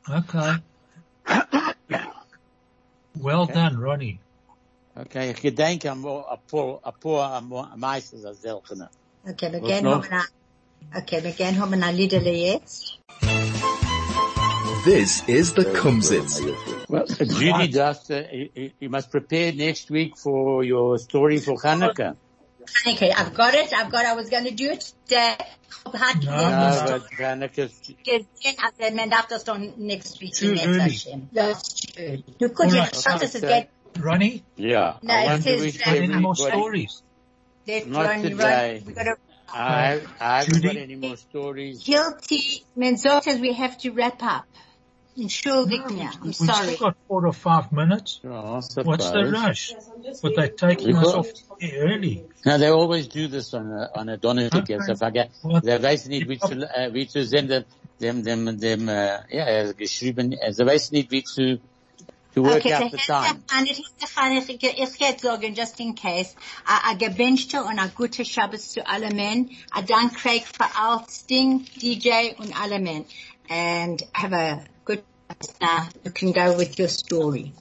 Okay. 0.10 0.58
Well 3.16 3.46
done, 3.48 3.76
Ronnie. 3.78 4.20
Okay, 4.96 5.32
ich 5.32 5.42
gedenke 5.42 5.92
an 5.92 6.04
ein 6.06 6.40
paar, 6.50 6.80
ein 6.84 6.94
paar 7.50 7.76
meistens 7.78 8.24
als 8.26 8.42
seltener. 8.42 8.90
Okay, 9.30 9.52
wir 9.52 9.62
Was 9.62 9.70
gehen 9.70 9.84
noch? 9.84 10.06
haben 10.10 10.24
a, 10.94 10.98
okay, 11.00 11.24
wir 11.24 11.32
gehen 11.32 11.60
haben 11.60 11.84
ein 11.84 11.96
Liederle 11.96 12.32
jetzt. 12.32 13.00
This 14.86 15.28
is 15.28 15.54
the 15.54 15.64
Kumzits. 15.66 16.40
Well, 16.90 17.06
Judy, 17.08 17.68
just, 17.68 18.10
uh, 18.12 18.24
you, 18.32 18.72
you 18.80 18.90
must 18.90 19.12
prepare 19.12 19.52
next 19.52 19.90
week 19.90 20.18
for 20.18 20.64
your 20.64 20.98
story 20.98 21.40
for 21.40 21.58
Hanukkah. 21.58 22.16
Okay, 22.88 23.12
I've 23.12 23.34
got 23.34 23.54
it, 23.54 23.74
I've 23.74 23.92
got, 23.92 24.06
I 24.06 24.14
was 24.16 24.30
going 24.30 24.46
to 24.46 24.52
do 24.52 24.70
it 24.72 24.94
today. 25.06 25.36
Ich 25.94 26.00
hab 26.00 26.24
No, 26.24 26.32
No, 26.32 26.86
no. 26.86 27.00
but 27.00 27.10
Hanukkah, 27.18 27.70
gesehen, 28.04 28.28
also 28.64 28.96
man 28.96 29.10
darf 29.10 29.28
das 29.28 29.44
dann 29.44 29.74
next 29.78 30.22
week 30.22 30.34
Too 30.34 30.52
in 30.54 30.60
early. 30.60 30.80
Hashem. 30.80 31.30
Das 31.34 31.58
ist 31.64 31.94
too 31.96 32.02
early. 32.02 32.24
Du 32.40 32.50
kannst 32.50 32.76
Alright, 32.76 32.94
jetzt 32.94 33.04
schauen, 33.04 33.20
dass 33.20 33.36
es 33.36 33.44
okay. 33.44 33.68
geht. 33.94 34.04
Ronnie, 34.04 34.44
yeah. 34.58 34.98
No, 35.02 35.14
I 35.14 35.36
it 35.36 35.44
says 35.44 35.62
wish 35.62 35.78
that- 35.80 35.86
got 35.86 35.98
any 35.98 36.20
more 36.20 36.36
stories? 36.36 37.02
Let 37.68 37.88
Not 37.88 38.06
Ronnie 38.06 38.30
today. 38.30 38.76
run. 38.78 38.86
We 38.86 38.94
got 38.94 39.04
to, 39.04 39.18
I, 39.54 40.02
I 40.20 40.38
haven't 40.40 40.54
Judy? 40.56 40.68
got 40.68 40.78
any 40.78 40.96
more 40.96 41.18
stories. 41.18 41.84
guilty, 41.84 42.64
man 42.76 42.96
sagt, 42.98 43.28
as 43.28 43.40
we 43.40 43.54
have 43.54 43.78
to 43.80 43.92
wrap 43.92 44.22
up. 44.24 44.46
Entschuldig 45.20 45.82
mir, 45.90 46.12
I'm 46.12 46.26
We've 46.26 46.36
sorry. 46.36 46.74
still 46.76 46.78
got 46.78 46.96
four 47.08 47.26
or 47.26 47.34
five 47.34 47.72
minutes. 47.72 48.22
Oh, 48.24 48.30
What's 48.30 48.76
the 48.76 48.84
suppose. 48.84 49.32
rush? 49.32 49.74
But 50.22 50.36
they're 50.36 50.50
taking 50.50 50.96
us 50.96 51.08
off 51.14 51.28
early. 51.62 52.26
No, 52.46 52.58
they 52.60 52.68
always 52.70 53.08
do 53.08 53.28
this 53.28 53.54
on 53.56 53.72
a, 53.72 53.90
on 53.96 54.10
a 54.10 54.18
Donnerstag. 54.18 54.64
Okay. 54.64 54.78
So 54.86 54.94
verge- 54.94 55.30
Well, 55.44 55.62
they 55.62 55.80
wissen 55.80 56.10
nicht, 56.12 56.28
wie 56.30 56.38
zu, 56.38 56.54
äh, 56.54 56.94
wie 56.94 57.08
zu 57.08 57.24
senden, 57.26 57.66
dem, 58.00 58.24
dem, 58.24 58.60
dem, 58.60 58.88
äh, 58.90 59.20
ja, 59.36 59.46
er 59.46 59.68
hat 59.70 59.78
geschrieben, 59.78 60.36
sie 60.52 60.66
wissen 60.68 60.94
nicht, 60.96 61.10
wie 61.12 61.24
zu, 61.24 61.60
to 62.36 62.44
work 62.44 62.58
Okay, 62.58 62.74
out 62.76 62.92
the 62.92 62.98
so 63.00 63.14
time. 63.14 63.42
and 63.54 63.68
it 63.68 63.80
is 63.80 63.92
the 64.00 64.06
fun, 64.06 64.32
ich, 64.34 64.48
ich 64.50 65.00
hätte 65.00 65.22
sagen, 65.22 65.56
just 65.56 65.80
in 65.80 65.96
case, 65.96 66.36
a, 66.68 66.92
a 66.92 66.94
gewünschte 66.94 67.64
und 67.64 67.80
a 67.80 67.88
gute 67.88 68.24
Shabbos 68.24 68.70
zu 68.70 68.88
alle 68.88 69.10
men, 69.16 69.50
a 69.72 69.82
Dank 69.82 70.14
Craig 70.16 70.44
für 70.46 70.66
all 70.80 71.04
Sting, 71.10 71.66
DJ 71.82 72.36
und 72.38 72.54
alle 72.62 72.78
men. 72.80 73.06
And 73.50 74.02
have 74.14 74.34
a 74.34 74.66
good, 74.86 75.04
now 75.62 75.88
you 76.04 76.12
can 76.12 76.32
go 76.32 76.58
with 76.58 76.78
your 76.80 76.90
story. 76.90 77.54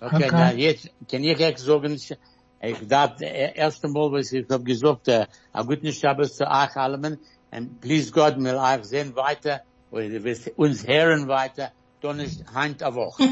Okay, 0.00 0.16
Okay. 0.16 0.30
na 0.30 0.50
jetzt, 0.52 0.90
kann 1.10 1.24
ich 1.24 1.40
echt 1.40 1.58
sagen, 1.58 1.92
ich 1.94 2.88
darf, 2.88 3.20
äh, 3.20 3.26
eh, 3.26 3.52
erst 3.54 3.84
einmal, 3.84 4.10
was 4.12 4.32
ich 4.32 4.46
hab 4.50 4.64
gesagt, 4.64 5.08
äh, 5.08 5.26
a 5.52 5.62
guten 5.62 5.92
Shabbos 5.92 6.36
zu 6.36 6.44
euch 6.44 6.76
allen, 6.76 7.18
and 7.50 7.80
please 7.80 8.10
God, 8.10 8.36
will 8.38 8.56
euch 8.56 8.84
sehen 8.84 9.14
weiter, 9.16 9.60
oder 9.90 10.10
wir 10.10 10.24
wirst 10.24 10.48
uns 10.56 10.86
hören 10.86 11.28
weiter, 11.28 11.72
dann 12.00 12.20
ist 12.20 12.44
Hand 12.52 12.82
a 12.82 12.94
Woche. 12.94 13.28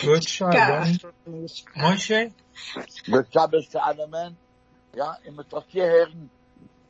Good 0.00 0.28
show, 0.28 0.46
Ronnie. 0.46 0.98
Moshe, 1.74 2.32
The 3.06 3.24
Shabbos 3.32 3.68
to 3.70 3.78
Adaman. 3.78 4.36
Ja, 4.94 5.16
im 5.24 5.36
Metokie 5.36 5.82
hören, 5.82 6.30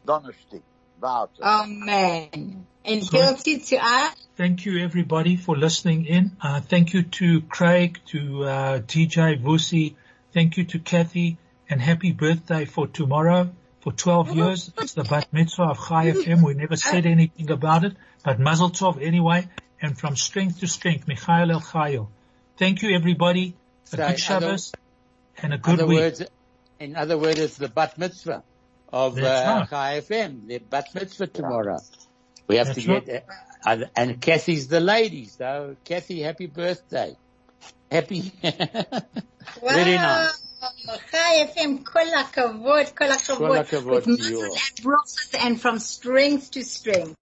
Donnerstag. 0.06 0.62
Warte. 1.00 1.40
Amen. 1.42 2.66
And 2.84 3.08
guilty 3.10 3.58
to 3.58 3.76
us. 3.76 4.14
thank 4.36 4.64
you 4.64 4.78
everybody 4.82 5.36
for 5.36 5.56
listening 5.56 6.06
in. 6.06 6.36
Uh, 6.40 6.60
thank 6.60 6.92
you 6.94 7.02
to 7.02 7.42
Craig, 7.42 8.00
to 8.06 8.44
uh, 8.44 8.78
DJ 8.80 9.40
Vusi. 9.42 9.94
Thank 10.32 10.56
you 10.56 10.64
to 10.64 10.78
Kathy, 10.78 11.36
and 11.68 11.80
happy 11.80 12.12
birthday 12.12 12.64
for 12.64 12.86
tomorrow. 12.86 13.50
For 13.80 13.92
12 13.92 14.30
years, 14.36 14.72
it's 14.78 14.94
the 14.94 15.04
bat 15.04 15.28
mitzvah 15.32 15.64
of 15.64 15.78
Chai 15.78 16.12
FM. 16.12 16.42
We 16.44 16.54
never 16.54 16.76
said 16.76 17.06
anything 17.06 17.50
about 17.50 17.84
it, 17.84 17.94
but 18.24 18.38
Mazel 18.38 18.70
Tov 18.70 19.02
anyway. 19.02 19.48
And 19.82 19.98
from 19.98 20.14
strength 20.16 20.60
to 20.60 20.66
strength, 20.66 21.06
Mechayil 21.06 21.50
El 21.52 21.60
Chayil. 21.60 22.08
Thank 22.58 22.82
you 22.82 22.94
everybody. 22.94 23.54
A 23.84 23.88
So, 23.88 23.96
good 23.96 24.04
other- 24.06 24.18
Shabbos 24.18 24.72
and 25.42 25.54
a 25.54 25.58
good 25.58 25.74
other 25.74 25.86
week. 25.86 25.98
words, 26.00 26.22
in 26.78 26.96
other 26.96 27.16
words, 27.18 27.38
it's 27.40 27.56
the 27.56 27.68
bat 27.68 27.96
mitzvah 27.98 28.42
of 28.92 29.14
That's 29.16 29.46
uh, 29.46 29.58
right. 29.60 29.70
Chai 29.70 30.00
FM, 30.00 30.46
the 30.46 30.58
bat 30.58 30.88
mitzvah 30.94 31.26
tomorrow. 31.28 31.78
We 32.46 32.56
have 32.56 32.68
That's 32.68 32.82
to 32.84 33.00
get, 33.00 33.26
uh, 33.64 33.68
uh, 33.68 33.84
and 33.96 34.20
Kathy's 34.20 34.68
the 34.68 34.80
lady, 34.80 35.26
so 35.26 35.76
Kathy, 35.84 36.20
happy 36.22 36.46
birthday. 36.46 37.16
Happy, 37.90 38.32
very 38.42 39.96
nice. 39.96 40.42
Chai 41.10 41.46
FM, 41.46 41.84
kol 41.84 42.04
hakavod, 42.04 42.94
kol 42.94 43.08
hakavod. 43.08 43.38
Kol 43.38 43.56
hakavod 43.56 44.06
With 44.06 44.20
to 44.20 44.28
you. 44.30 44.42
and 44.44 44.76
brachas 44.84 45.34
and 45.38 45.60
from 45.60 45.78
strength 45.78 46.50
to 46.52 46.64
strength. 46.64 47.16